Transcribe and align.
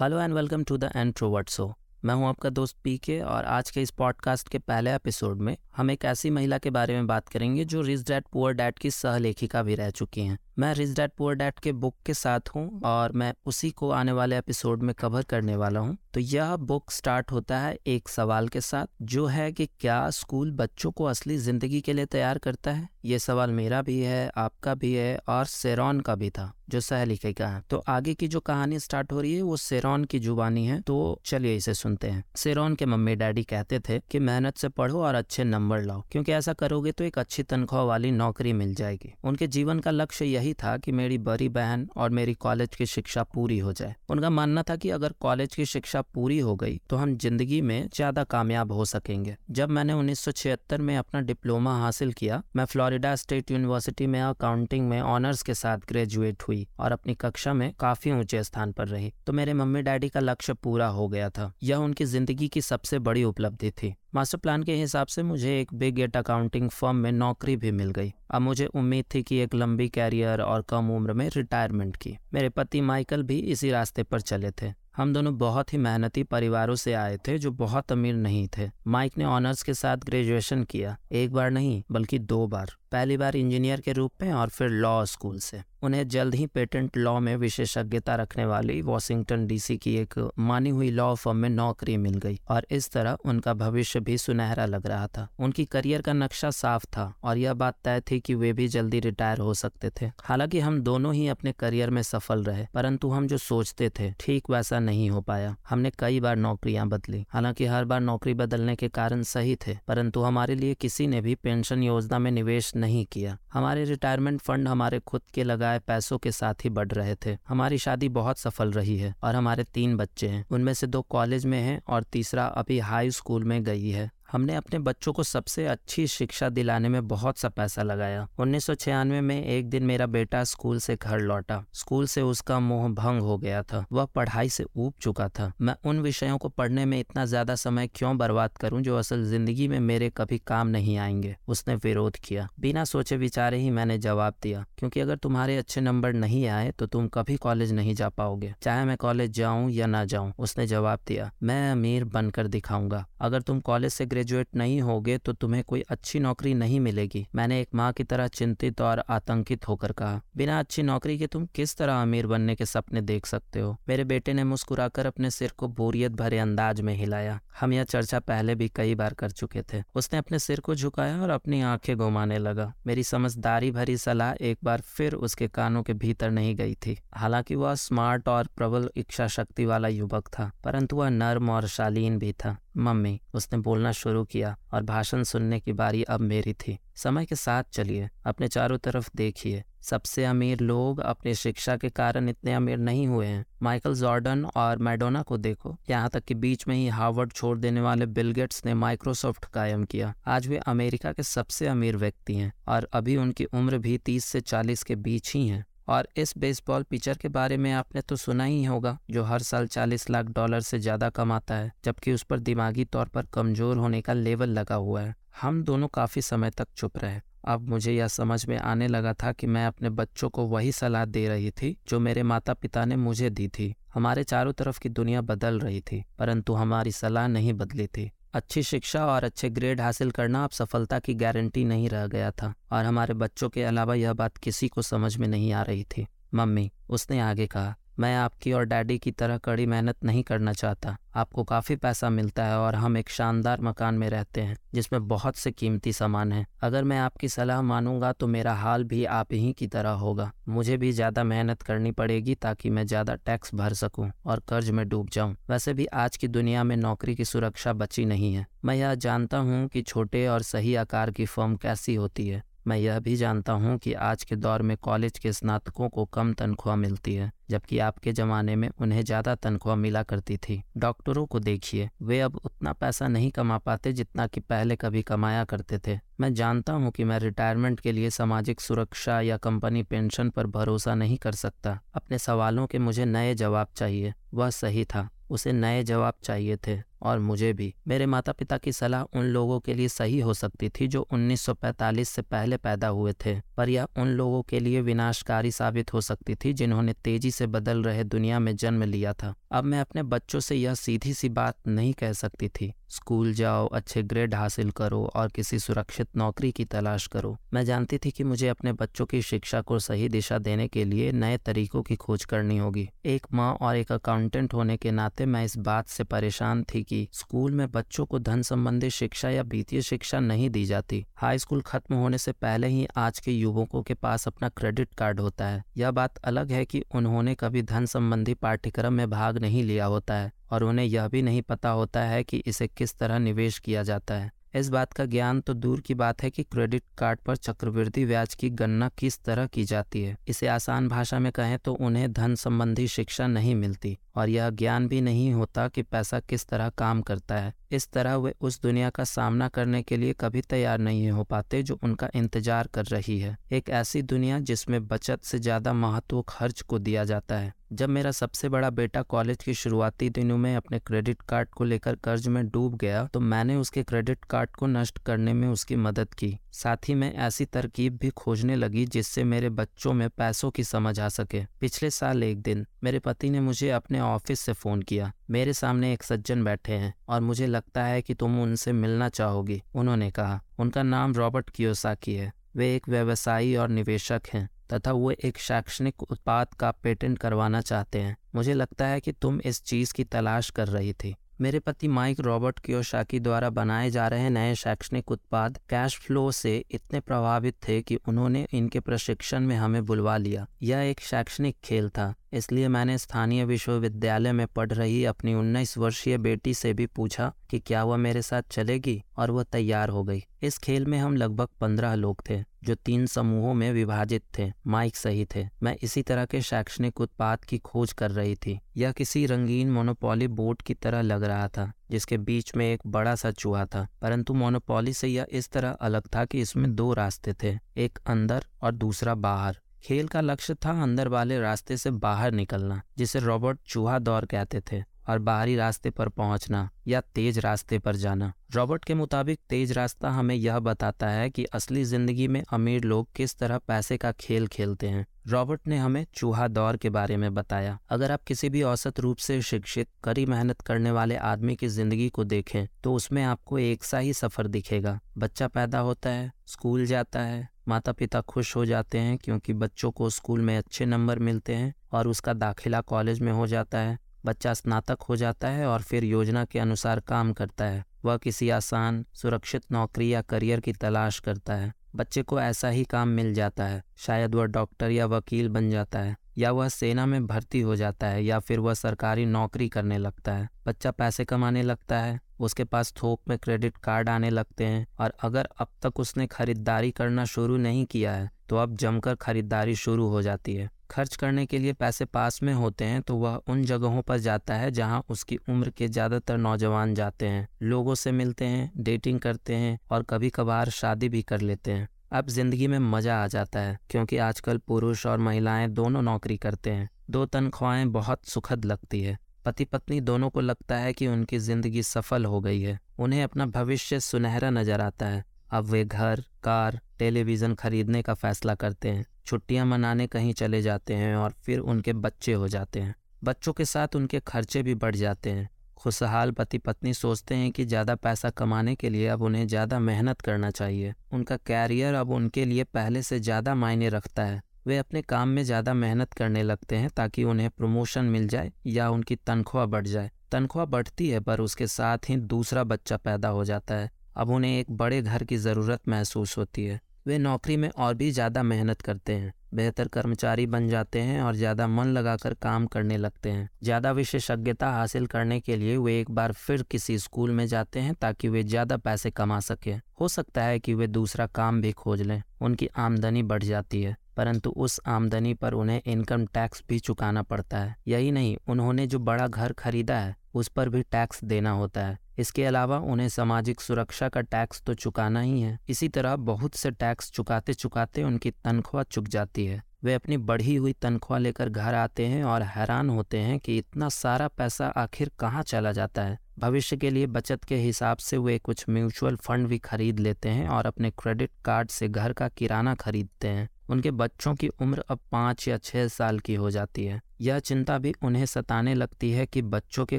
Hello 0.00 0.20
and 0.20 0.34
welcome 0.34 0.64
to 0.64 0.76
the 0.76 0.90
introvert 0.96 1.48
show. 1.48 1.74
मैं 2.04 2.14
हूँ 2.14 2.28
आपका 2.28 2.50
दोस्त 2.50 2.76
पी 2.84 2.98
के 2.98 3.20
और 3.20 3.44
आज 3.44 3.70
के 3.70 3.82
इस 3.82 3.90
पॉडकास्ट 3.90 4.48
के 4.48 4.58
पहले 4.58 4.94
एपिसोड 4.94 5.38
में 5.38 5.56
हम 5.80 5.90
एक 5.90 6.04
ऐसी 6.04 6.30
महिला 6.30 6.56
के 6.58 6.70
बारे 6.70 6.94
में 6.94 7.06
बात 7.06 7.28
करेंगे 7.28 7.64
जो 7.64 7.82
रिच 7.82 8.00
डैड 8.08 8.24
पुअर 8.32 8.52
डैड 8.52 8.78
की 8.78 8.90
सहलेखिका 8.90 9.62
भी 9.62 9.74
रह 9.74 9.90
चुकी 9.90 10.20
हैं। 10.20 10.38
मैं 10.58 10.72
रिच 10.74 10.90
डैड 10.90 11.10
पुअर 11.18 11.34
डैड 11.34 11.58
के 11.58 11.72
बुक 11.74 11.94
के 12.06 12.14
साथ 12.14 12.48
हूँ 12.54 12.80
और 12.84 13.12
मैं 13.12 13.32
उसी 13.46 13.70
को 13.70 13.90
आने 13.90 14.12
वाले 14.12 14.38
एपिसोड 14.38 14.82
में 14.82 14.94
कवर 14.94 15.22
करने 15.22 15.56
वाला 15.56 15.80
हूँ। 15.80 15.96
तो 16.14 16.20
यह 16.20 16.54
बुक 16.56 16.90
स्टार्ट 16.90 17.32
होता 17.32 17.58
है 17.58 17.76
एक 17.86 18.08
सवाल 18.08 18.48
के 18.48 18.60
साथ, 18.60 18.86
जो 19.02 19.26
है 19.26 19.50
कि 19.52 19.66
क्या 19.80 20.08
स्कूल 20.10 20.50
बच्चों 20.50 20.90
को 20.90 21.04
असली 21.04 21.36
ज़िंदगी 21.38 21.80
के 21.80 21.92
लिए 21.92 22.06
तैयार 22.06 22.38
करता 22.38 22.70
है? 22.70 22.88
ये 23.04 23.18
सवाल 23.18 23.50
मेरा 23.50 23.80
भी 23.82 23.98
है, 24.00 24.30
आपका 24.36 24.74
भी 24.74 24.92
है 24.94 25.18
और 25.28 25.44
सेरॉन 25.44 26.00
का 26.00 26.14
भी 26.14 26.30
था, 26.30 26.52
जो 26.70 26.80
सह 26.80 27.04
लिखेगा 27.04 27.48
है। 27.48 27.62
तो 27.70 27.82
आगे 27.88 28.14
की 28.14 28.28
जो 28.28 28.40
कहानी 28.40 28.78
स्टार्ट 28.78 29.12
हो 29.12 29.20
रही 29.20 29.34
है, 29.34 29.42
वो 29.42 29.56
सेरॉन 29.56 30.04
की 30.04 30.18
जुबानी 30.18 30.66
है। 30.66 30.80
तो 30.80 31.20
चलिए 31.24 31.56
इसे 31.56 31.74
सुनते 31.74 32.10
हैं। 32.10 32.24
सेरॉन 32.36 32.74
के 32.74 32.86
मम्मी 32.86 33.14
डैडी 33.16 33.42
कहते 33.44 33.80
थे 33.80 33.98
कि 34.10 34.18
मेहनत 34.18 34.56
से 34.56 34.68
पढ़ो 34.68 35.02
और 35.02 35.14
अच्छे 35.14 35.44
नंबर 35.44 35.69
लाओ, 35.76 36.02
क्योंकि 36.12 36.32
ऐसा 36.32 36.52
करोगे 36.54 36.92
तो 36.92 37.04
एक 37.04 37.18
अच्छी 37.18 37.42
तनख्वाह 37.44 37.82
वाली 37.84 38.10
नौकरी 38.12 38.52
मिल 38.54 38.74
जाएगी। 38.74 39.12
उनके 39.24 39.46
जीवन 39.48 39.78
का 39.80 39.90
लक्ष्य 39.90 40.24
यही 40.26 40.52
था 40.54 40.76
कि 40.78 40.92
मेरी 40.92 41.18
बड़ी 41.20 41.48
बहन 41.50 41.88
और 41.96 42.10
मेरी 42.10 42.34
कॉलेज 42.36 42.74
की 42.74 42.86
शिक्षा 42.86 43.22
पूरी 43.24 43.58
हो 43.58 43.72
जाए। 43.72 43.94
उनका 44.10 44.30
मानना 44.30 44.62
था 44.62 44.76
कि 44.76 44.90
अगर 44.90 45.12
कॉलेज 45.20 45.54
की 45.54 45.66
शिक्षा 45.66 46.02
पूरी 46.04 46.38
हो 46.40 46.54
गई 46.56 46.80
तो 46.90 46.96
हम 46.96 47.16
ज़िंदगी 47.16 47.60
में 47.62 47.88
ज़्यादा 47.94 48.24
कामयाब 48.26 48.72
हो 48.72 48.84
सकेंगे। 48.86 49.36
जब 49.50 49.70
मैंने 49.70 49.92
उन्नीस 49.92 50.20
सौ 50.20 50.32
छिहत्तर 50.32 50.80
में 50.80 50.96
अपना 50.96 51.20
डिप्लोमा 51.22 51.76
हासिल 51.78 52.12
किया, 52.12 52.42
मैं 52.56 52.64
फ्लोरिडा 52.64 53.14
स्टेट 53.16 53.50
यूनिवर्सिटी 53.50 54.06
में 54.06 54.20
अकाउंटिंग 54.20 54.88
में 54.88 55.00
ऑनर्स 55.00 55.42
के 55.42 55.54
साथ 55.54 55.86
ग्रेजुएट 55.88 56.42
हुई 56.42 56.66
और 56.78 56.92
अपनी 56.92 57.14
कक्षा 57.16 57.52
में 57.52 57.72
काफ़ी 57.80 58.12
ऊँचे 58.12 58.42
स्थान 58.44 58.72
पर 58.72 58.88
रही। 58.88 59.12
तो 59.26 59.32
मेरे 59.32 59.54
मम्मी 59.54 59.82
डैडी 59.82 60.08
का 60.08 60.20
लक्ष्य 60.20 60.54
पूरा 60.54 60.86
हो 60.88 61.08
गया 61.08 61.30
था। 61.30 61.52
यह 61.62 61.76
उनकी 61.78 62.04
ज़िंदगी 62.06 62.48
की 62.48 62.60
सबसे 62.62 62.98
बड़ी 63.00 63.24
उपलब्धि 63.24 63.70
थी। 63.72 63.94
मास्टर 64.14 64.38
प्लान 64.38 64.62
के 64.62 64.74
हिसाब 64.74 65.06
से 65.06 65.22
मुझे 65.22 65.60
एक 65.60 65.74
बिग 65.74 66.00
एट 66.00 66.16
अकाउंटिंग 66.16 66.70
फर्म 66.70 66.96
में 66.96 67.12
नौकरी 67.12 67.56
भी 67.56 67.70
मिल 67.70 67.90
गई। 67.90 68.12
अब 68.30 68.42
मुझे 68.42 68.66
उम्मीद 68.66 69.04
थी 69.14 69.22
कि 69.22 69.36
एक 69.36 69.54
लंबी 69.54 69.88
कैरियर 69.88 70.40
और 70.40 70.62
कम 70.62 70.90
उम्र 70.90 71.12
में 71.12 71.30
रिटायरमेंट 71.36 71.96
की। 71.96 72.18
मेरे 72.34 72.48
पति 72.48 72.80
माइकल 72.80 73.22
भी 73.22 73.38
इसी 73.38 73.70
रास्ते 73.70 74.02
पर 74.02 74.20
चले 74.20 74.50
थे। 74.50 74.72
हम 74.96 75.12
दोनों 75.12 75.38
बहुत 75.38 75.72
ही 75.72 75.78
मेहनती 75.78 76.22
परिवारों 76.22 76.74
से 76.74 76.92
आए 76.92 77.16
थे 77.16 77.38
जो 77.38 77.50
बहुत 77.50 77.92
अमीर 77.92 78.14
नहीं 78.14 78.48
थे। 78.58 78.70
माइक 78.86 79.18
ने 79.18 79.24
ऑनर्स 79.24 79.62
के 79.62 79.74
साथ 79.74 79.96
ग्रेजुएशन 79.96 80.64
किया। 80.64 80.96
एक 81.12 81.32
बार 81.32 81.50
नहीं, 81.50 81.82
बल्कि 81.90 82.18
दो 82.18 82.46
बार। 82.46 82.70
पहली 82.92 83.16
बार 83.16 83.36
इंजीनियर 83.36 83.80
के 83.80 83.92
रूप 83.92 84.12
में 84.22 84.32
और 84.32 84.48
फिर 84.48 84.68
लॉ 84.68 85.04
स्कूल 85.04 85.38
से। 85.38 85.62
उन्हें 85.82 86.06
जल्द 86.08 86.34
ही 86.34 86.46
पेटेंट 86.46 86.96
लॉ 86.96 87.18
में 87.20 87.36
विशेषज्ञता 87.36 88.14
रखने 88.14 88.44
वाली 88.46 88.80
वॉशिंगटन 88.82 89.46
डीसी 89.46 89.76
की 89.76 89.94
एक 89.96 90.14
मानी 90.38 90.70
हुई 90.70 90.90
लॉ 90.90 91.14
फर्म 91.14 91.36
में 91.36 91.48
नौकरी 91.48 91.96
मिल 91.96 92.14
गई 92.14 92.38
और 92.48 92.66
इस 92.70 92.90
तरह 92.90 93.16
उनका 93.24 93.54
भविष्य 93.54 94.00
भी 94.00 94.16
सुनहरा 94.18 94.66
लग 94.66 94.86
रहा 94.86 95.06
था। 95.06 95.26
उनकी 95.38 95.64
करियर 95.64 96.02
का 96.02 96.12
नक्शा 96.12 96.50
साफ़ 96.50 96.84
था 96.86 97.12
और 97.22 97.38
यह 97.38 97.54
बात 97.54 97.76
तय 97.84 98.02
थी 98.10 98.18
कि 98.20 98.34
वे 98.34 98.52
भी 98.52 98.68
जल्दी 98.68 99.00
रिटायर 99.00 99.38
हो 99.38 99.54
सकते 99.54 99.90
थे। 99.90 100.10
हालाँकि 100.22 100.60
हम 100.60 100.80
दोनों 100.80 101.14
ही 101.14 101.26
अपने 101.28 101.52
करियर 101.52 101.90
में 101.90 102.02
सफल 102.02 102.44
रहे, 102.44 102.66
परंतु 102.74 103.10
हम 103.10 103.26
जो 103.26 103.38
सोचते 103.38 103.90
थे, 103.90 104.10
ठीक 104.20 104.50
वैसा 104.50 104.78
नहीं 104.78 105.10
हो 105.10 105.20
पाया। 105.20 105.56
हमने 105.68 105.90
कई 105.98 106.20
बार 106.20 106.36
नौकरियाँ 106.36 106.88
बदली। 106.88 107.24
हालाँकि 107.30 107.66
हर 107.66 107.84
बार 107.84 108.00
नौकरी 108.00 108.34
बदलने 108.34 108.76
के 108.76 108.88
कारण 108.88 109.22
सही 109.22 109.56
थे, 109.56 109.76
परंतु 109.88 110.20
हमारे 110.20 110.54
लिए 110.54 110.74
किसी 110.74 111.06
ने 111.06 111.20
भी 111.20 111.34
पेंशन 111.34 111.82
योजना 111.82 112.18
में 112.18 112.30
निवेश 112.30 112.72
नहीं 112.80 113.04
किया। 113.12 113.36
हमारे 113.52 113.84
रिटायरमेंट 113.84 114.40
फंड 114.40 114.68
हमारे 114.68 114.98
खुद 114.98 115.22
के 115.34 115.44
लगाए 115.44 115.78
पैसों 115.78 116.18
के 116.18 116.32
साथ 116.32 116.64
ही 116.64 116.70
बढ़ 116.70 116.88
रहे 116.88 117.14
थे। 117.26 117.36
हमारी 117.48 117.78
शादी 117.78 118.08
बहुत 118.08 118.38
सफल 118.38 118.72
रही 118.72 118.96
है 118.98 119.14
और 119.22 119.34
हमारे 119.34 119.64
तीन 119.64 119.96
बच्चे 119.96 120.28
हैं। 120.28 120.44
उनमें 120.50 120.74
से 120.74 120.86
दो 120.86 121.02
कॉलेज 121.02 121.46
में 121.46 121.60
हैं 121.60 121.80
और 121.88 122.02
तीसरा 122.02 122.46
अभी 122.46 122.78
हाई 122.78 123.10
स्कूल 123.10 123.44
में 123.44 123.62
गई 123.64 123.90
है। 123.90 124.10
हमने 124.32 124.54
अपने 124.54 124.78
बच्चों 124.78 125.12
को 125.12 125.22
सबसे 125.22 125.66
अच्छी 125.66 126.06
शिक्षा 126.06 126.48
दिलाने 126.48 126.88
में 126.88 127.06
बहुत 127.08 127.38
सा 127.38 127.48
पैसा 127.48 127.82
लगाया। 127.82 128.26
उन्नीस 128.38 128.64
सौ 128.64 128.74
छियानवे 128.74 129.20
में 129.20 129.42
एक 129.44 129.68
दिन 129.70 129.82
मेरा 129.82 130.06
बेटा 130.06 130.42
स्कूल 130.44 130.78
से 130.78 130.96
घर 130.96 131.18
लौटा। 131.18 131.62
स्कूल 131.72 132.06
से 132.06 132.22
उसका 132.22 132.58
मोह 132.60 132.88
भंग 132.88 133.20
हो 133.20 133.38
गया 133.38 133.62
था। 133.62 133.84
वह 133.92 134.04
पढ़ाई 134.04 134.48
से 134.48 134.64
ऊब 134.76 134.92
चुका 135.00 135.28
था। 135.28 135.52
मैं 135.60 135.74
उन 135.84 136.00
विषयों 136.00 136.38
को 136.38 136.48
पढ़ने 136.48 136.84
में 136.84 136.98
इतना 137.00 137.24
ज़्यादा 137.24 137.54
समय 137.54 137.86
क्यों 137.86 138.16
बर्बाद 138.18 138.56
करूँ 138.58 138.80
जो 138.80 138.96
असल 138.96 139.24
ज़िंदगी 139.24 139.68
में 139.68 139.78
मेरे 139.80 140.10
कभी 140.16 140.38
काम 140.46 140.68
नहीं 140.68 140.96
आएँगे? 140.98 141.36
उसने 141.48 141.74
विरोध 141.74 142.16
किया। 142.18 142.48
बिना 142.60 142.84
सोचे 142.84 143.16
विचारे 143.16 143.58
ही 143.58 143.70
मैंने 143.70 143.98
जवाब 143.98 144.34
दिया, 144.42 144.64
क्योंकि 144.78 145.00
अगर 145.00 145.16
तुम्हारे 145.16 145.56
अच्छे 145.56 145.80
नंबर 145.80 146.12
नहीं 146.12 146.46
आए 146.48 146.70
तो 146.70 146.86
तुम 146.86 147.08
कभी 147.08 147.36
कॉलेज 147.38 147.72
नहीं 147.72 147.94
जा 147.94 148.08
पाओगे। 148.08 148.54
चाहे 148.62 148.84
मैं 148.84 148.96
कॉलेज 148.96 149.30
जाऊँ 149.30 149.70
या 149.70 149.86
ना 149.86 150.04
जाऊँ, 150.04 150.32
उसने 150.38 150.66
जवाब 150.66 151.00
दिया। 151.08 151.30
मैं 151.42 151.70
अमीर 151.72 152.04
बनकर 152.06 152.46
दिखाऊँगा। 152.48 153.04
अगर 153.20 153.42
तुम 153.42 153.60
कॉलेज 153.60 153.92
से 153.92 154.06
ग्रेजुएट 154.20 154.48
नहीं 154.56 154.80
होगे 154.80 155.16
तो 155.18 155.32
तुम्हें 155.32 155.62
कोई 155.64 155.80
अच्छी 155.90 156.18
नौकरी 156.20 156.52
नहीं 156.54 156.80
मिलेगी। 156.80 157.26
मैंने 157.34 157.60
एक 157.60 157.68
माँ 157.74 157.92
की 157.92 158.04
तरह 158.04 158.26
चिंतित 158.28 158.80
और 158.80 159.02
आतंकित 159.10 159.68
होकर 159.68 159.92
कहा, 159.92 160.20
बिना 160.36 160.58
अच्छी 160.58 160.82
नौकरी 160.82 161.18
के 161.18 161.26
तुम 161.26 161.46
किस 161.54 161.76
तरह 161.76 162.02
अमीर 162.02 162.26
बनने 162.26 162.54
के 162.54 162.66
सपने 162.66 163.00
देख 163.02 163.26
सकते 163.26 163.60
हो? 163.60 163.76
मेरे 163.88 164.04
बेटे 164.04 164.32
ने 164.32 164.44
मुस्कुराकर 164.44 165.06
अपने 165.06 165.30
सिर 165.30 165.52
को 165.56 165.68
बोरियत 165.70 166.12
भरे 166.12 166.38
अंदाज 166.38 166.80
में 166.80 166.94
हिलाया। 166.94 167.40
हम 167.60 167.72
यह 167.72 167.84
चर्चा 167.84 168.18
पहले 168.20 168.54
भी 168.54 168.68
कई 168.68 168.94
बार 168.94 169.14
कर 169.14 169.30
चुके 169.30 169.62
थे। 169.62 169.82
उसने 169.94 170.18
अपने 170.18 170.38
सिर 170.38 170.60
को 170.60 170.74
झुकाया 170.74 171.20
और 171.22 171.30
अपनी 171.30 171.60
आँखें 171.62 171.96
घुमाने 171.96 172.38
लगा। 172.38 172.72
मेरी 172.86 173.02
समझदारी 173.04 173.70
भरी 173.70 173.96
सलाह 173.96 174.32
एक 174.40 174.58
बार 174.64 174.80
फिर 174.80 175.14
उसके 175.14 175.48
कानों 175.48 175.82
के 175.82 175.94
भीतर 175.94 176.30
नहीं 176.30 176.54
गई 176.56 176.74
थी। 176.76 176.98
हालाँकि 177.14 177.54
वह 177.54 177.74
स्मार्ट 177.74 178.28
और 178.28 178.48
प्रबल 178.56 178.90
इच्छा 178.96 179.26
शक्ति 179.28 179.66
वाला 179.66 179.88
युवक 179.88 180.28
था, 180.28 180.50
परंतु 180.64 180.96
वह 180.96 181.08
नर्म 181.10 181.50
और 181.50 181.66
शालीन 181.68 182.18
भी 182.18 182.32
था। 182.34 182.56
मम्मी, 182.76 183.20
उसने 183.34 183.58
बोलना 183.58 183.92
शुरू 183.92 184.24
किया 184.24 184.58
और 184.72 184.82
भाषण 184.82 185.22
सुनने 185.22 185.60
की 185.60 185.72
बारी 185.72 186.02
अब 186.02 186.20
मेरी 186.20 186.52
थी। 186.52 186.78
समय 186.96 187.26
के 187.26 187.34
साथ 187.34 187.64
चलिए, 187.72 188.10
अपने 188.26 188.48
चारों 188.48 188.78
तरफ़ 188.78 189.10
देखिए। 189.14 189.64
सबसे 189.80 190.24
अमीर 190.24 190.60
लोग 190.60 191.00
अपनी 191.00 191.34
शिक्षा 191.34 191.76
के 191.76 191.88
कारण 191.88 192.28
इतने 192.28 192.54
अमीर 192.54 192.78
नहीं 192.78 193.06
हुए 193.06 193.26
हैं। 193.26 193.46
माइकल 193.62 193.94
जॉर्डन 193.94 194.44
और 194.44 194.78
मैडोना 194.78 195.22
को 195.22 195.36
देखो। 195.36 195.76
यहाँ 195.90 196.08
तक 196.08 196.24
कि 196.24 196.34
बीच 196.34 196.68
में 196.68 196.76
ही 196.76 196.88
हार्वर्ड 196.88 197.32
छोड़ 197.32 197.58
देने 197.58 197.80
वाले 197.80 198.06
बिल 198.06 198.32
गेट्स 198.32 198.66
ने 198.66 198.74
माइक्रोसॉफ्ट 198.74 199.44
कायम 199.44 199.84
किया। 199.84 200.14
आज 200.26 200.48
वे 200.48 200.56
अमेरिका 200.56 201.12
के 201.12 201.22
सबसे 201.22 201.66
अमीर 201.66 201.96
व्यक्ति 201.96 202.34
हैं 202.34 202.52
और 202.68 202.88
अभी 202.92 203.16
उनकी 203.16 203.44
उम्र 203.44 203.78
भी 203.78 203.98
तीस 203.98 204.24
से 204.24 204.40
चालीस 204.40 204.82
के 204.82 204.96
बीच 204.96 205.34
ही 205.34 205.48
है। 205.48 205.69
और 205.90 206.08
इस 206.16 206.34
बेसबॉल 206.38 206.82
पिचर 206.82 207.16
के 207.16 207.28
बारे 207.28 207.56
में 207.56 207.72
आपने 207.72 208.00
तो 208.00 208.16
सुना 208.16 208.44
ही 208.44 208.64
होगा, 208.64 208.98
जो 209.10 209.22
हर 209.24 209.42
साल 209.42 209.66
40 209.66 210.10
लाख 210.10 210.26
डॉलर 210.26 210.60
से 210.60 210.78
ज़्यादा 210.78 211.08
कमाता 211.10 211.54
है, 211.54 211.72
जबकि 211.84 212.12
उस 212.12 212.22
पर 212.22 212.38
दिमागी 212.38 212.84
तौर 212.84 213.08
पर 213.08 213.26
कमज़ोर 213.26 213.76
होने 213.76 214.00
का 214.00 214.12
लेवल 214.12 214.48
लगा 214.48 214.74
हुआ 214.74 215.00
है। 215.00 215.14
हम 215.42 215.62
दोनों 215.62 215.88
काफ़ी 215.88 216.22
समय 216.22 216.50
तक 216.50 216.68
चुप 216.76 216.98
रहे। 216.98 217.20
अब 217.44 217.68
मुझे 217.68 217.92
यह 217.92 218.08
समझ 218.08 218.46
में 218.46 218.56
आने 218.58 218.88
लगा 218.88 219.12
था 219.12 219.32
कि 219.32 219.46
मैं 219.46 219.66
अपने 219.66 219.90
बच्चों 219.90 220.28
को 220.28 220.44
वही 220.44 220.72
सलाह 220.72 221.04
दे 221.04 221.28
रही 221.28 221.50
थी, 221.50 221.76
जो 221.88 222.00
मेरे 222.00 222.22
माता 222.22 222.54
पिता 222.54 222.84
ने 222.84 222.96
मुझे 222.96 223.30
दी 223.30 223.48
थी। 223.48 223.74
हमारे 223.94 224.24
चारों 224.24 224.52
तरफ़ 224.52 224.80
की 224.80 224.88
दुनिया 224.88 225.20
बदल 225.20 225.58
रही 225.60 225.80
थी, 225.80 226.04
परंतु 226.18 226.52
हमारी 226.52 226.92
सलाह 226.92 227.26
नहीं 227.26 227.52
बदली 227.52 227.86
थी। 227.86 228.10
अच्छी 228.34 228.62
शिक्षा 228.62 229.06
और 229.06 229.24
अच्छे 229.24 229.50
ग्रेड 229.50 229.80
हासिल 229.80 230.10
करना 230.10 230.44
अब 230.44 230.50
सफलता 230.50 230.98
की 230.98 231.14
गारंटी 231.14 231.64
नहीं 231.64 231.88
रह 231.88 232.06
गया 232.06 232.30
था 232.30 232.54
और 232.72 232.84
हमारे 232.84 233.14
बच्चों 233.14 233.48
के 233.48 233.62
अलावा 233.62 233.94
यह 233.94 234.12
बात 234.12 234.36
किसी 234.36 234.68
को 234.68 234.82
समझ 234.82 235.16
में 235.16 235.28
नहीं 235.28 235.52
आ 235.52 235.62
रही 235.62 235.84
थी। 235.84 236.06
मम्मी, 236.34 236.70
उसने 236.90 237.20
आगे 237.20 237.46
कहा 237.46 237.76
मैं 237.98 238.14
आपकी 238.16 238.52
और 238.52 238.64
डैडी 238.64 238.98
की 238.98 239.10
तरह 239.10 239.38
कड़ी 239.38 239.66
मेहनत 239.66 240.04
नहीं 240.04 240.22
करना 240.22 240.52
चाहता। 240.52 240.96
आपको 241.14 241.44
काफ़ी 241.44 241.76
पैसा 241.76 242.10
मिलता 242.10 242.44
है 242.44 242.58
और 242.58 242.74
हम 242.74 242.96
एक 242.96 243.08
शानदार 243.10 243.60
मकान 243.60 243.94
में 243.94 244.08
रहते 244.10 244.40
हैं, 244.40 244.56
जिसमें 244.74 245.06
बहुत 245.08 245.36
से 245.36 245.50
कीमती 245.50 245.92
सामान 245.92 246.32
हैं। 246.32 246.46
अगर 246.62 246.84
मैं 246.84 246.98
आपकी 246.98 247.28
सलाह 247.28 247.62
मानूँगा 247.62 248.12
तो 248.12 248.26
मेरा 248.26 248.54
हाल 248.54 248.84
भी 248.84 249.04
आप 249.04 249.32
ही 249.32 249.52
की 249.52 249.66
तरह 249.66 249.90
होगा। 249.90 250.30
मुझे 250.48 250.76
भी 250.76 250.92
ज़्यादा 250.92 251.24
मेहनत 251.24 251.62
करनी 251.62 251.90
पड़ेगी 251.92 252.34
ताकि 252.34 252.70
मैं 252.70 252.86
ज़्यादा 252.86 253.14
टैक्स 253.16 253.54
भर 253.54 253.74
सकूँ 253.74 254.10
और 254.26 254.42
कर्ज 254.48 254.70
में 254.70 254.88
डूब 254.88 255.08
जाऊँ। 255.12 255.34
वैसे 255.50 255.74
भी 255.74 255.86
आज 255.86 256.16
की 256.16 256.28
दुनिया 256.28 256.64
में 256.64 256.76
नौकरी 256.76 257.14
की 257.14 257.24
सुरक्षा 257.24 257.72
बची 257.72 258.04
नहीं 258.04 258.34
है। 258.34 258.46
मैं 258.64 258.74
यह 258.74 258.94
जानता 258.96 259.38
हूँ 259.38 259.66
कि 259.68 259.82
छोटे 259.82 260.26
और 260.28 260.42
सही 260.42 260.74
आकार 260.74 261.10
की 261.10 261.26
फर्म 261.26 261.56
कैसी 261.56 261.94
होती 261.94 262.28
है। 262.28 262.42
मैं 262.66 262.76
यह 262.76 262.98
भी 262.98 263.16
जानता 263.16 263.52
हूँ 263.52 263.76
कि 263.78 263.92
आज 263.92 264.24
के 264.24 264.36
दौर 264.36 264.62
में 264.62 264.76
कॉलेज 264.76 265.18
के 265.18 265.32
स्नातकों 265.32 265.88
को 265.88 266.04
कम 266.04 266.32
तनख्वाह 266.32 266.76
मिलती 266.76 267.14
है। 267.14 267.30
जबकि 267.50 267.78
आपके 267.78 268.12
जमाने 268.12 268.56
में 268.56 268.68
उन्हें 268.80 269.02
ज़्यादा 269.02 269.34
तनख्वाह 269.34 269.76
मिला 269.76 270.02
करती 270.02 270.36
थी। 270.36 270.62
डॉक्टरों 270.76 271.26
को 271.26 271.40
देखिए, 271.40 271.88
वे 272.02 272.20
अब 272.20 272.40
उतना 272.44 272.72
पैसा 272.72 273.08
नहीं 273.08 273.30
कमा 273.30 273.58
पाते 273.58 273.92
जितना 273.92 274.26
कि 274.26 274.40
पहले 274.40 274.76
कभी 274.76 275.02
कमाया 275.02 275.44
करते 275.44 275.78
थे। 275.78 275.98
मैं 276.20 276.32
जानता 276.34 276.72
हूँ 276.72 276.90
कि 276.90 277.04
मैं 277.04 277.18
रिटायरमेंट 277.18 277.80
के 277.80 277.92
लिए 277.92 278.10
सामाजिक 278.10 278.60
सुरक्षा 278.60 279.20
या 279.20 279.36
कंपनी 279.36 279.82
पेंशन 279.82 280.30
पर 280.30 280.46
भरोसा 280.46 280.94
नहीं 280.94 281.16
कर 281.16 281.32
सकता। 281.32 281.78
अपने 281.94 282.18
सवालों 282.18 282.66
के 282.66 282.78
मुझे 282.78 283.04
नए 283.04 283.34
जवाब 283.34 283.68
चाहिए। 283.76 284.12
वह 284.34 284.50
सही 284.50 284.84
था। 284.84 285.08
उसे 285.30 285.52
नए 285.52 285.82
जवाब 285.82 286.14
चाहिए 286.24 286.56
थे, 286.56 286.76
और 287.02 287.18
मुझे 287.18 287.52
भी। 287.52 287.74
मेरे 287.88 288.06
माता 288.06 288.32
पिता 288.32 288.56
की 288.58 288.72
सलाह 288.72 289.02
उन 289.18 289.24
लोगों 289.24 289.58
के 289.60 289.74
लिए 289.74 289.88
सही 289.88 290.18
हो 290.20 290.34
सकती 290.34 290.68
थी 290.68 290.86
जो 290.86 291.06
1945 291.12 292.08
से 292.08 292.22
पहले 292.22 292.56
पैदा 292.56 292.88
हुए 292.88 293.12
थे, 293.26 293.34
पर 293.56 293.68
यह 293.68 293.86
उन 293.98 294.08
लोगों 294.08 294.42
के 294.42 294.60
लिए 294.60 294.80
विनाशकारी 294.80 295.50
साबित 295.50 295.92
हो 295.94 296.00
सकती 296.00 296.34
थी 296.34 296.52
जिन्होंने 296.52 296.92
तेज़ी 296.92 297.30
से 297.40 297.46
बदल 297.46 297.82
रहे 297.82 298.04
दुनिया 298.04 298.38
में 298.38 298.56
जन्म 298.56 298.82
लिया 298.82 299.12
था। 299.14 299.34
अब 299.52 299.64
मैं 299.64 299.80
अपने 299.80 300.02
बच्चों 300.02 300.40
से 300.40 300.54
यह 300.54 300.74
सीधी 300.74 301.14
सी 301.14 301.28
बात 301.28 301.56
नहीं 301.66 301.92
कह 301.92 302.12
सकती 302.12 302.48
थी। 302.48 302.72
स्कूल 302.88 303.32
जाओ, 303.34 303.66
अच्छे 303.66 304.02
ग्रेड 304.02 304.34
हासिल 304.34 304.70
करो 304.70 305.10
और 305.14 305.28
किसी 305.28 305.58
सुरक्षित 305.58 306.08
नौकरी 306.16 306.52
की 306.52 306.64
तलाश 306.64 307.06
करो। 307.06 307.36
मैं 307.54 307.64
जानती 307.64 307.98
थी 307.98 308.10
कि 308.10 308.24
मुझे 308.24 308.48
अपने 308.48 308.72
बच्चों 308.72 309.06
की 309.06 309.22
शिक्षा 309.22 309.60
को 309.60 309.78
सही 309.78 310.08
दिशा 310.08 310.38
देने 310.38 310.68
के 310.68 310.84
लिए 310.84 311.12
नए 311.12 311.36
तरीकों 311.36 311.82
की 311.82 311.96
खोज 311.96 312.24
करनी 312.24 312.58
होगी। 312.58 312.88
एक 313.04 313.26
माँ 313.32 313.52
और 313.54 313.76
एक 313.76 313.92
अकाउंटेंट 313.92 314.54
होने 314.54 314.76
के 314.76 314.90
नाते 314.90 315.26
मैं 315.26 315.44
इस 315.44 315.56
बात 315.58 315.88
से 315.88 316.04
परेशान 316.04 316.64
थी 316.74 316.82
कि 316.82 317.08
स्कूल 317.12 317.52
में 317.52 317.70
बच्चों 317.70 318.06
को 318.06 318.18
धन 318.18 318.42
संबंधी 318.42 318.90
शिक्षा 318.90 319.30
या 319.30 319.42
वित्तीय 319.42 319.82
शिक्षा 319.82 320.20
नहीं 320.20 320.50
दी 320.50 320.64
जाती। 320.64 321.06
हाई 321.16 321.38
स्कूल 321.38 321.60
खत्म 321.60 321.94
होने 321.94 322.18
से 322.18 322.32
पहले 322.32 322.66
ही 322.66 322.86
आज 322.96 323.18
के 323.18 323.32
युवकों 323.32 323.82
के 323.82 323.94
पास 323.94 324.26
अपना 324.26 324.48
क्रेडिट 324.48 324.94
कार्ड 324.94 325.20
होता 325.20 325.46
है। 325.46 325.64
यह 325.76 325.90
बात 325.90 326.18
अलग 326.18 326.52
है 326.52 326.64
कि 326.64 326.84
उन्होंने 326.94 327.34
कभी 327.34 327.62
धन 327.62 327.86
संबंधी 327.86 328.34
पाठ्यक्रम 328.34 328.92
में 328.92 329.10
भाग 329.10 329.39
नहीं 329.40 329.62
लिया 329.62 329.86
होता 329.86 330.14
है 330.14 330.32
और 330.50 330.64
उन्हें 330.64 330.86
यह 330.86 331.08
भी 331.08 331.22
नहीं 331.22 331.42
पता 331.42 331.70
होता 331.70 332.00
है 332.00 332.22
कि 332.24 332.42
इसे 332.46 332.68
किस 332.68 332.98
तरह 332.98 333.18
निवेश 333.18 333.58
किया 333.58 333.82
जाता 333.82 334.14
है। 334.14 334.30
इस 334.54 334.68
बात 334.68 334.92
का 334.92 335.04
ज्ञान 335.04 335.40
तो 335.40 335.54
दूर 335.54 335.80
की 335.80 335.94
बात 335.94 336.22
है 336.22 336.30
कि 336.30 336.42
क्रेडिट 336.42 336.82
कार्ड 336.98 337.18
पर 337.18 337.36
चक्रवृद्धि 337.36 338.04
ब्याज 338.06 338.34
की 338.34 338.50
गणना 338.50 338.88
किस 338.98 339.18
तरह 339.18 339.46
की 339.46 339.64
जाती 339.64 340.02
है। 340.02 340.16
इसे 340.28 340.46
आसान 340.46 340.88
भाषा 340.88 341.18
में 341.18 341.30
कहें 341.32 341.58
तो 341.58 341.74
उन्हें 341.74 342.12
धन 342.12 342.34
संबंधी 342.34 342.88
शिक्षा 342.88 343.26
नहीं 343.26 343.54
मिलती 343.54 343.96
और 344.16 344.28
यह 344.28 344.50
ज्ञान 344.50 344.88
भी 344.88 345.00
नहीं 345.00 345.32
होता 345.32 345.68
कि 345.68 345.82
पैसा 345.82 346.20
किस 346.20 346.46
तरह 346.46 346.68
काम 346.68 347.02
करता 347.02 347.34
है। 347.34 347.54
इस 347.70 347.88
तरह 347.92 348.16
वे 348.16 348.34
उस 348.40 348.60
दुनिया 348.62 348.90
का 348.90 349.04
सामना 349.06 349.48
करने 349.48 349.82
के 349.82 349.96
लिए 349.96 350.12
कभी 350.20 350.40
तैयार 350.42 350.78
नहीं 350.80 351.10
हो 351.10 351.24
पाते 351.24 351.62
जो 351.62 351.78
उनका 351.82 352.08
इंतज़ार 352.14 352.68
कर 352.74 352.84
रही 352.86 353.18
है। 353.20 353.36
एक 353.52 353.68
ऐसी 353.70 354.02
दुनिया 354.04 354.38
जिसमें 354.40 354.86
बचत 354.88 355.24
से 355.24 355.38
ज़्यादा 355.38 355.72
महत्व 355.74 356.22
खर्च 356.28 356.60
को 356.60 356.78
दिया 356.80 357.04
जाता 357.04 357.38
है। 357.38 357.52
जब 357.72 357.88
मेरा 357.88 358.10
सबसे 358.10 358.48
बड़ा 358.48 358.68
बेटा 358.70 359.00
कॉलेज 359.04 359.42
की 359.42 359.52
शुरुआती 359.54 360.08
दिनों 360.10 360.36
में 360.38 360.54
अपने 360.56 360.78
क्रेडिट 360.78 361.20
कार्ड 361.22 361.48
को 361.48 361.64
लेकर 361.64 361.96
कर्ज 361.96 362.26
में 362.28 362.46
डूब 362.48 362.76
गया 362.76 363.04
तो 363.06 363.20
मैंने 363.22 363.56
उसके 363.56 363.82
क्रेडिट 363.82 364.24
कार्ड 364.24 364.50
को 364.50 364.66
नष्ट 364.66 364.98
करने 364.98 365.32
में 365.32 365.46
उसकी 365.48 365.76
मदद 365.76 366.14
की। 366.14 366.38
साथ 366.52 366.88
ही 366.88 366.94
मैं 366.94 367.12
ऐसी 367.16 367.44
तरकीब 367.46 367.98
भी 367.98 368.08
खोजने 368.12 368.56
लगी 368.56 368.84
जिससे 368.86 369.24
मेरे 369.24 369.48
बच्चों 369.50 369.92
में 369.92 370.08
पैसों 370.08 370.50
की 370.50 370.64
समझ 370.64 370.98
आ 371.00 371.08
सके। 371.10 371.44
पिछले 371.60 371.90
साल 371.90 372.22
एक 372.22 372.42
दिन 372.42 372.66
मेरे 372.84 372.98
पति 372.98 373.30
ने 373.30 373.40
मुझे 373.40 373.70
अपने 373.70 374.00
ऑफ़िस 374.00 374.40
से 374.40 374.52
फ़ोन 374.52 374.82
किया। 374.82 375.12
मेरे 375.30 375.52
सामने 375.52 375.92
एक 375.92 376.02
सज्जन 376.02 376.44
बैठे 376.44 376.72
हैं 376.72 376.92
और 377.08 377.20
मुझे 377.20 377.46
लगता 377.60 377.84
है 377.84 378.02
कि 378.02 378.14
तुम 378.14 378.42
उनसे 378.42 378.72
मिलना 378.72 379.08
चाहोगी, 379.08 379.62
उन्होंने 379.74 380.10
कहा। 380.10 380.42
उनका 380.58 380.82
नाम 380.82 381.14
रॉबर्ट 381.14 381.50
कियोसाकी 381.50 382.14
है। 382.14 382.32
वे 382.56 382.76
एक 382.76 382.88
व्यवसायी 382.88 383.56
और 383.56 383.68
निवेशक 383.68 384.22
हैं, 384.32 384.50
तथा 384.72 384.92
वो 384.92 385.10
एक 385.10 385.38
शैक्षणिक 385.38 386.02
उत्पाद 386.02 386.54
का 386.54 386.70
पेटेंट 386.70 387.18
करवाना 387.18 387.60
चाहते 387.60 387.98
हैं। 387.98 388.16
मुझे 388.34 388.54
लगता 388.54 388.86
है 388.86 389.00
कि 389.00 389.12
तुम 389.12 389.40
इस 389.40 389.64
चीज़ 389.64 389.94
की 389.94 390.04
तलाश 390.04 390.50
कर 390.50 390.68
रही 390.68 390.92
थी। 390.92 391.16
मेरे 391.40 391.58
पति 391.58 391.88
माइक 391.88 392.20
रॉबर्ट 392.20 392.58
कियोशाकी 392.58 393.18
द्वारा 393.20 393.48
बनाए 393.50 393.90
जा 393.90 394.06
रहे 394.08 394.30
नए 394.30 394.54
शैक्षणिक 394.54 395.10
उत्पाद 395.10 395.58
कैश 395.70 395.96
फ्लो 395.98 396.30
से 396.32 396.56
इतने 396.70 397.00
प्रभावित 397.00 397.54
थे 397.68 397.80
कि 397.82 397.96
उन्होंने 398.08 398.46
इनके 398.52 398.80
प्रशिक्षण 398.80 399.40
में 399.40 399.56
हमें 399.56 399.84
बुलवा 399.86 400.16
लिया। 400.16 400.46
यह 400.62 400.80
एक 400.80 401.00
शैक्षणिक 401.00 401.56
खेल 401.64 401.88
था, 401.88 402.14
इसलिए 402.32 402.68
मैंने 402.68 402.98
स्थानीय 402.98 403.44
विश्वविद्यालय 403.44 404.32
में 404.32 404.46
पढ़ 404.46 404.72
रही 404.72 405.04
अपनी 405.04 405.34
19 405.34 405.76
वर्षीय 405.78 406.18
बेटी 406.18 406.54
से 406.54 406.72
भी 406.74 406.86
पूछा 406.86 407.32
कि 407.50 407.58
क्या 407.58 407.84
वह 407.84 407.96
मेरे 407.96 408.22
साथ 408.22 408.42
चलेगी 408.50 409.02
और 409.16 409.30
वह 409.30 409.42
तैयार 409.42 409.88
हो 409.88 410.04
गई। 410.04 410.24
इस 410.42 410.58
खेल 410.58 410.86
में 410.86 410.98
हम 410.98 411.16
लगभग 411.16 411.48
पंद्रह 411.60 411.94
लोग 411.94 412.22
थे। 412.30 412.44
जो 412.64 412.74
तीन 412.74 413.06
समूहों 413.06 413.54
में 413.54 413.72
विभाजित 413.72 414.22
थे, 414.38 414.52
माइक 414.66 414.96
सही 414.96 415.26
थे। 415.36 415.48
मैं 415.62 415.76
इसी 415.82 416.02
तरह 416.02 416.24
के 416.24 416.40
शैक्षणिक 416.40 417.00
उत्पाद 417.00 417.44
की 417.44 417.58
खोज 417.58 417.92
कर 417.92 418.10
रही 418.10 418.34
थी। 418.34 418.60
यह 418.76 418.92
किसी 418.92 419.26
रंगीन 419.26 419.70
मोनोपोली 419.70 420.28
बोर्ड 420.28 420.62
की 420.62 420.74
तरह 420.74 421.00
लग 421.00 421.22
रहा 421.22 421.48
था, 421.48 421.72
जिसके 421.90 422.18
बीच 422.18 422.56
में 422.56 422.72
एक 422.72 422.80
बड़ा 422.86 423.14
सा 423.14 423.30
चूहा 423.30 423.66
था। 423.66 423.88
परंतु 424.02 424.34
मोनोपोली 424.34 424.92
से 424.92 425.08
यह 425.08 425.26
इस 425.30 425.48
तरह 425.48 425.70
अलग 425.70 426.02
था 426.14 426.24
कि 426.24 426.40
इसमें 426.40 426.74
दो 426.74 426.94
रास्ते 426.94 427.34
थे, 427.42 427.58
एक 427.76 427.98
अंदर 428.06 428.44
और 428.62 428.72
दूसरा 428.72 429.14
बाहर। 429.14 429.58
खेल 429.82 430.08
का 430.08 430.20
लक्ष्य 430.20 430.54
था 430.54 430.82
अंदर 430.82 431.08
वाले 431.08 431.40
रास्ते 431.40 431.76
से 431.76 431.90
बाहर 431.90 432.32
निकलना, 432.32 432.82
जिसे 432.98 433.18
रॉबर्ट 433.18 433.58
चूहा 433.66 433.98
दौर 433.98 434.26
कहते 434.26 434.60
थे। 434.60 434.89
और 435.10 435.18
बाहरी 435.20 435.56
रास्ते 435.56 435.90
पर 435.90 436.08
पहुँचना 436.10 436.68
या 436.88 437.00
तेज 437.14 437.38
रास्ते 437.38 437.78
पर 437.78 437.96
जाना। 437.96 438.32
रॉबर्ट 438.54 438.84
के 438.84 438.94
मुताबिक, 438.94 439.38
तेज 439.48 439.72
रास्ता 439.72 440.10
हमें 440.10 440.34
यह 440.34 440.58
बताता 440.60 441.08
है 441.08 441.28
कि 441.30 441.44
असली 441.44 441.84
ज़िंदगी 441.84 442.28
में 442.28 442.42
अमीर 442.52 442.84
लोग 442.84 443.08
किस 443.16 443.38
तरह 443.38 443.58
पैसे 443.58 443.96
का 443.96 444.12
खेल 444.12 444.46
खेलते 444.48 444.88
हैं। 444.88 445.06
रॉबर्ट 445.28 445.66
ने 445.66 445.76
हमें 445.78 446.04
चूहा 446.14 446.46
दौर 446.48 446.76
के 446.76 446.90
बारे 446.90 447.16
में 447.16 447.32
बताया। 447.34 447.78
अगर 447.90 448.12
आप 448.12 448.22
किसी 448.22 448.48
भी 448.50 448.62
औसत 448.64 449.00
रूप 449.00 449.16
से 449.18 449.40
शिक्षित, 449.42 449.88
कड़ी 450.04 450.24
मेहनत 450.26 450.60
करने 450.60 450.90
वाले 450.90 451.16
आदमी 451.16 451.56
की 451.56 451.68
ज़िंदगी 451.68 452.08
को 452.08 452.24
देखें 452.24 452.66
तो 452.84 452.94
उसमें 452.94 453.22
आपको 453.24 453.58
एक 453.58 453.84
सा 453.84 453.98
ही 453.98 454.12
सफ़र 454.14 454.46
दिखेगा। 454.48 454.98
बच्चा 455.18 455.48
पैदा 455.48 455.78
होता 455.78 456.10
है, 456.10 456.30
स्कूल 456.46 456.86
जाता 456.86 457.20
है 457.20 457.48
माता 457.68 457.92
पिता 457.92 458.20
खुश 458.20 458.54
हो 458.56 458.64
जाते 458.66 458.98
हैं 458.98 459.16
क्योंकि 459.18 459.52
बच्चों 459.54 459.90
को 459.90 460.08
स्कूल 460.10 460.40
में 460.40 460.56
अच्छे 460.58 460.86
नंबर 460.86 461.18
मिलते 461.18 461.54
हैं 461.54 461.74
और 461.92 462.08
उसका 462.08 462.32
दाखिला 462.34 462.80
कॉलेज 462.82 463.20
में 463.20 463.32
हो 463.32 463.46
जाता 463.46 463.78
है। 463.78 463.98
बच्चा 464.26 464.54
स्नातक 464.54 464.98
हो 465.02 465.16
जाता 465.16 465.48
है 465.48 465.66
और 465.66 465.82
फिर 465.82 466.04
योजना 466.04 466.44
के 466.44 466.58
अनुसार 466.58 467.00
काम 467.00 467.32
करता 467.32 467.64
है। 467.64 467.84
वह 468.04 468.16
किसी 468.16 468.50
आसान, 468.50 469.04
सुरक्षित 469.14 469.62
नौकरी 469.72 470.14
या 470.14 470.22
करियर 470.22 470.60
की 470.60 470.72
तलाश 470.72 471.18
करता 471.18 471.54
है। 471.54 471.72
बच्चे 471.96 472.22
को 472.22 472.40
ऐसा 472.40 472.68
ही 472.68 472.84
काम 472.84 473.08
मिल 473.08 473.34
जाता 473.34 473.64
है। 473.64 473.84
शायद 473.96 474.34
वह 474.34 474.44
डॉक्टर 474.44 474.90
या 474.90 475.06
वकील 475.06 475.48
बन 475.48 475.70
जाता 475.70 475.98
है, 475.98 476.16
या 476.38 476.52
वह 476.52 476.68
सेना 476.68 477.06
में 477.06 477.26
भर्ती 477.26 477.60
हो 477.60 477.76
जाता 477.76 478.06
है, 478.06 478.24
या 478.24 478.38
फिर 478.38 478.58
वह 478.58 478.74
सरकारी 478.74 479.26
नौकरी 479.26 479.68
करने 479.68 479.98
लगता 479.98 480.32
है। 480.32 480.48
बच्चा 480.66 480.90
पैसे 480.90 481.24
कमाने 481.24 481.62
लगता 481.62 481.98
है, 481.98 482.20
उसके 482.40 482.64
पास 482.64 482.94
थोक 483.02 483.22
में 483.28 483.38
क्रेडिट 483.38 483.76
कार्ड 483.76 484.08
आने 484.08 484.30
लगते 484.30 484.64
हैं, 484.64 484.86
और 485.00 485.12
अगर 485.22 485.48
अब 485.58 485.68
तक 485.82 486.00
उसने 486.00 486.26
खरीदारी 486.26 486.90
करना 486.90 487.24
शुरू 487.24 487.56
नहीं 487.56 487.86
किया 487.86 488.12
है 488.12 488.30
तो 488.50 488.56
अब 488.56 488.76
जमकर 488.76 489.14
खरीदारी 489.14 489.74
शुरू 489.76 490.06
हो 490.08 490.22
जाती 490.22 490.54
है। 490.54 490.68
खर्च 490.90 491.16
करने 491.16 491.44
के 491.46 491.58
लिए 491.58 491.72
पैसे 491.72 492.04
पास 492.04 492.42
में 492.42 492.52
होते 492.54 492.84
हैं 492.84 493.00
तो 493.02 493.16
वह 493.16 493.40
उन 493.48 493.62
जगहों 493.64 494.02
पर 494.02 494.18
जाता 494.18 494.54
है 494.54 494.70
जहाँ 494.70 495.02
उसकी 495.10 495.36
उम्र 495.48 495.70
के 495.70 495.88
ज़्यादातर 495.88 496.36
नौजवान 496.38 496.94
जाते 496.94 497.28
हैं। 497.28 497.46
लोगों 497.62 497.94
से 497.94 498.12
मिलते 498.12 498.44
हैं, 498.44 498.70
डेटिंग 498.78 499.20
करते 499.20 499.54
हैं 499.54 499.78
और 499.90 500.02
कभी 500.02 500.30
कभार 500.30 500.70
शादी 500.70 501.08
भी 501.08 501.22
कर 501.22 501.40
लेते 501.40 501.72
हैं। 501.72 501.88
अब 502.12 502.28
ज़िंदगी 502.28 502.66
में 502.66 502.78
मज़ा 502.78 503.22
आ 503.22 503.26
जाता 503.26 503.60
है, 503.60 503.78
क्योंकि 503.90 504.16
आजकल 504.18 504.58
पुरुष 504.58 505.06
और 505.06 505.18
महिलाएँ 505.18 505.68
दोनों 505.68 506.02
नौकरी 506.02 506.36
करते 506.36 506.70
हैं। 506.70 506.88
दो 507.10 507.24
तनख्वाहें 507.26 507.92
बहुत 507.92 508.26
सुखद 508.26 508.64
लगती 508.64 509.02
है। 509.02 509.18
पति 509.44 509.64
पत्नी 509.64 510.00
दोनों 510.02 510.30
को 510.30 510.40
लगता 510.40 510.76
है 510.76 510.92
कि 510.92 511.06
उनकी 511.06 511.38
ज़िंदगी 511.38 511.82
सफल 511.84 512.24
हो 512.24 512.40
गई 512.40 512.60
है। 512.60 512.78
उन्हें 512.98 513.22
अपना 513.24 513.46
भविष्य 513.48 514.00
सुनहरा 514.00 514.50
नज़र 514.50 514.80
आता 514.80 515.06
है। 515.06 515.24
अब 515.50 515.64
वे 515.64 515.84
घर, 515.84 516.24
कार 516.42 516.80
टेलीविज़न 517.00 517.54
खरीदने 517.54 518.02
का 518.02 518.14
फैसला 518.14 518.54
करते 518.54 518.88
हैं। 518.88 519.06
छुट्टियाँ 519.26 519.66
मनाने 519.66 520.06
कहीं 520.06 520.32
चले 520.32 520.62
जाते 520.62 520.94
हैं 520.94 521.14
और 521.16 521.34
फिर 521.42 521.58
उनके 521.58 521.92
बच्चे 521.92 522.32
हो 522.32 522.48
जाते 522.48 522.80
हैं। 522.80 522.94
बच्चों 523.24 523.52
के 523.52 523.64
साथ 523.64 523.96
उनके 523.96 524.20
खर्चे 524.20 524.62
भी 524.62 524.74
बढ़ 524.74 524.96
जाते 524.96 525.30
हैं। 525.30 525.48
खुशहाल 525.76 526.30
पति 526.30 526.58
पत्नी 526.58 526.92
सोचते 526.94 527.34
हैं 527.34 527.50
कि 527.50 527.64
ज़्यादा 527.64 527.94
पैसा 527.96 528.30
कमाने 528.30 528.74
के 528.74 528.88
लिए 528.88 529.06
अब 529.08 529.22
उन्हें 529.22 529.46
ज़्यादा 529.46 529.78
मेहनत 529.78 530.20
करना 530.20 530.50
चाहिए। 530.50 530.94
उनका 531.12 531.36
कैरियर 531.36 531.94
अब 531.94 532.10
उनके 532.10 532.44
लिए 532.44 532.64
पहले 532.64 533.02
से 533.02 533.18
ज़्यादा 533.20 533.54
मायने 533.54 533.88
रखता 533.88 534.22
है। 534.22 534.42
वे 534.66 534.78
अपने 534.78 535.02
काम 535.02 535.28
में 535.28 535.42
ज़्यादा 535.44 535.74
मेहनत 535.74 536.12
करने 536.12 536.42
लगते 536.42 536.76
हैं 536.76 536.90
ताकि 536.90 537.24
उन्हें 537.24 537.48
प्रमोशन 537.50 538.04
मिल 538.06 538.28
जाए 538.28 538.52
या 538.66 538.90
उनकी 538.90 539.16
तनख्वाह 539.16 539.66
बढ़ 539.66 539.86
जाए। 539.86 540.10
तनख्वाह 540.32 540.66
बढ़ती 540.66 541.08
है 541.08 541.20
पर 541.20 541.40
उसके 541.40 541.66
साथ 541.66 542.08
ही 542.08 542.16
दूसरा 542.28 542.64
बच्चा 542.64 542.96
पैदा 542.96 543.28
हो 543.28 543.44
जाता 543.44 543.74
है। 543.74 543.90
अब 544.16 544.30
उन्हें 544.30 544.58
एक 544.58 544.70
बड़े 544.72 545.00
घर 545.02 545.24
की 545.24 545.36
ज़रूरत 545.36 545.88
महसूस 545.88 546.36
होती 546.38 546.64
है। 546.64 546.80
वे 547.06 547.18
नौकरी 547.18 547.56
में 547.56 547.68
और 547.68 547.94
भी 547.94 548.10
ज़्यादा 548.10 548.42
मेहनत 548.42 548.80
करते 548.80 549.12
हैं, 549.12 549.32
बेहतर 549.54 549.88
कर्मचारी 549.88 550.46
बन 550.46 550.68
जाते 550.68 551.00
हैं 551.00 551.20
और 551.22 551.36
ज़्यादा 551.36 551.66
मन 551.66 551.86
लगाकर 551.86 552.34
काम 552.34 552.66
करने 552.66 552.96
लगते 552.96 553.30
हैं। 553.30 553.48
ज़्यादा 553.62 553.92
विशेषज्ञता 553.92 554.70
हासिल 554.70 555.06
करने 555.06 555.40
के 555.40 555.56
लिए 555.56 555.76
वे 555.76 555.98
एक 556.00 556.10
बार 556.10 556.32
फिर 556.32 556.62
किसी 556.62 556.98
स्कूल 556.98 557.30
में 557.30 557.46
जाते 557.46 557.80
हैं 557.80 557.94
ताकि 557.94 558.28
वे 558.28 558.42
ज़्यादा 558.42 558.76
पैसे 558.76 559.10
कमा 559.10 559.40
सकें। 559.40 559.80
हो 560.00 560.08
सकता 560.08 560.42
है 560.42 560.58
कि 560.58 560.74
वे 560.74 560.86
दूसरा 560.86 561.26
काम 561.26 561.60
भी 561.60 561.72
खोज 561.72 562.02
लें, 562.02 562.22
उनकी 562.40 562.68
आमदनी 562.76 563.22
बढ़ 563.22 563.42
जाती 563.42 563.82
है, 563.82 563.96
परंतु 564.16 564.50
उस 564.50 564.80
आमदनी 564.86 565.34
पर 565.34 565.52
उन्हें 565.52 565.80
इनकम 565.86 566.26
टैक्स 566.26 566.62
भी 566.68 566.78
चुकाना 566.78 567.22
पड़ता 567.22 567.58
है। 567.58 567.74
यही 567.88 568.10
नहीं, 568.10 568.36
उन्होंने 568.48 568.86
जो 568.86 568.98
बड़ा 568.98 569.26
घर 569.28 569.52
खरीदा 569.52 569.98
है, 569.98 570.14
उस 570.34 570.48
पर 570.48 570.68
भी 570.68 570.82
टैक्स 570.82 571.24
देना 571.24 571.50
होता 571.50 571.86
है। 571.86 571.98
इसके 572.20 572.44
अलावा 572.44 572.78
उन्हें 572.78 573.08
सामाजिक 573.08 573.60
सुरक्षा 573.60 574.08
का 574.08 574.20
टैक्स 574.20 574.62
तो 574.62 574.74
चुकाना 574.74 575.20
ही 575.20 575.40
है। 575.40 575.58
इसी 575.68 575.88
तरह 575.88 576.16
बहुत 576.16 576.54
से 576.54 576.70
टैक्स 576.70 577.10
चुकाते 577.10 577.54
चुकाते 577.54 578.02
उनकी 578.02 578.30
तनख्वाह 578.30 578.84
चुक 578.84 579.08
जाती 579.08 579.46
है। 579.46 579.62
वे 579.84 579.94
अपनी 579.94 580.16
बढ़ी 580.16 580.54
हुई 580.54 580.72
तनख्वाह 580.72 581.18
लेकर 581.20 581.48
घर 581.48 581.74
आते 581.74 582.06
हैं 582.06 582.24
और 582.24 582.42
हैरान 582.42 582.90
होते 582.90 583.18
हैं 583.18 583.38
कि 583.38 583.56
इतना 583.58 583.88
सारा 583.88 584.28
पैसा 584.28 584.66
आखिर 584.66 585.10
कहाँ 585.18 585.42
चला 585.42 585.72
जाता 585.72 586.02
है। 586.02 586.18
भविष्य 586.40 586.76
के 586.76 586.90
लिए 586.90 587.06
बचत 587.06 587.44
के 587.44 587.56
हिसाब 587.56 587.96
से 587.96 588.16
वे 588.16 588.38
कुछ 588.38 588.64
म्यूचुअल 588.68 589.16
फंड 589.16 589.46
भी 589.46 589.58
खरीद 589.58 589.98
लेते 590.00 590.28
हैं 590.28 590.48
और 590.48 590.66
अपने 590.66 590.90
क्रेडिट 590.90 591.30
कार्ड 591.44 591.68
से 591.68 591.88
घर 591.88 592.12
का 592.12 592.28
किराना 592.28 592.74
खरीदते 592.74 593.28
हैं। 593.28 593.48
उनके 593.70 593.90
बच्चों 593.90 594.34
की 594.34 594.48
उम्र 594.48 594.84
अब 594.88 595.00
पाँच 595.12 595.48
या 595.48 595.58
छः 595.58 595.88
साल 595.88 596.18
की 596.18 596.34
हो 596.34 596.50
जाती 596.50 596.84
है। 596.84 597.00
यह 597.20 597.38
चिंता 597.38 597.78
भी 597.78 597.94
उन्हें 598.02 598.26
सताने 598.26 598.74
लगती 598.74 599.10
है 599.10 599.26
कि 599.26 599.42
बच्चों 599.42 599.86
के 599.86 599.98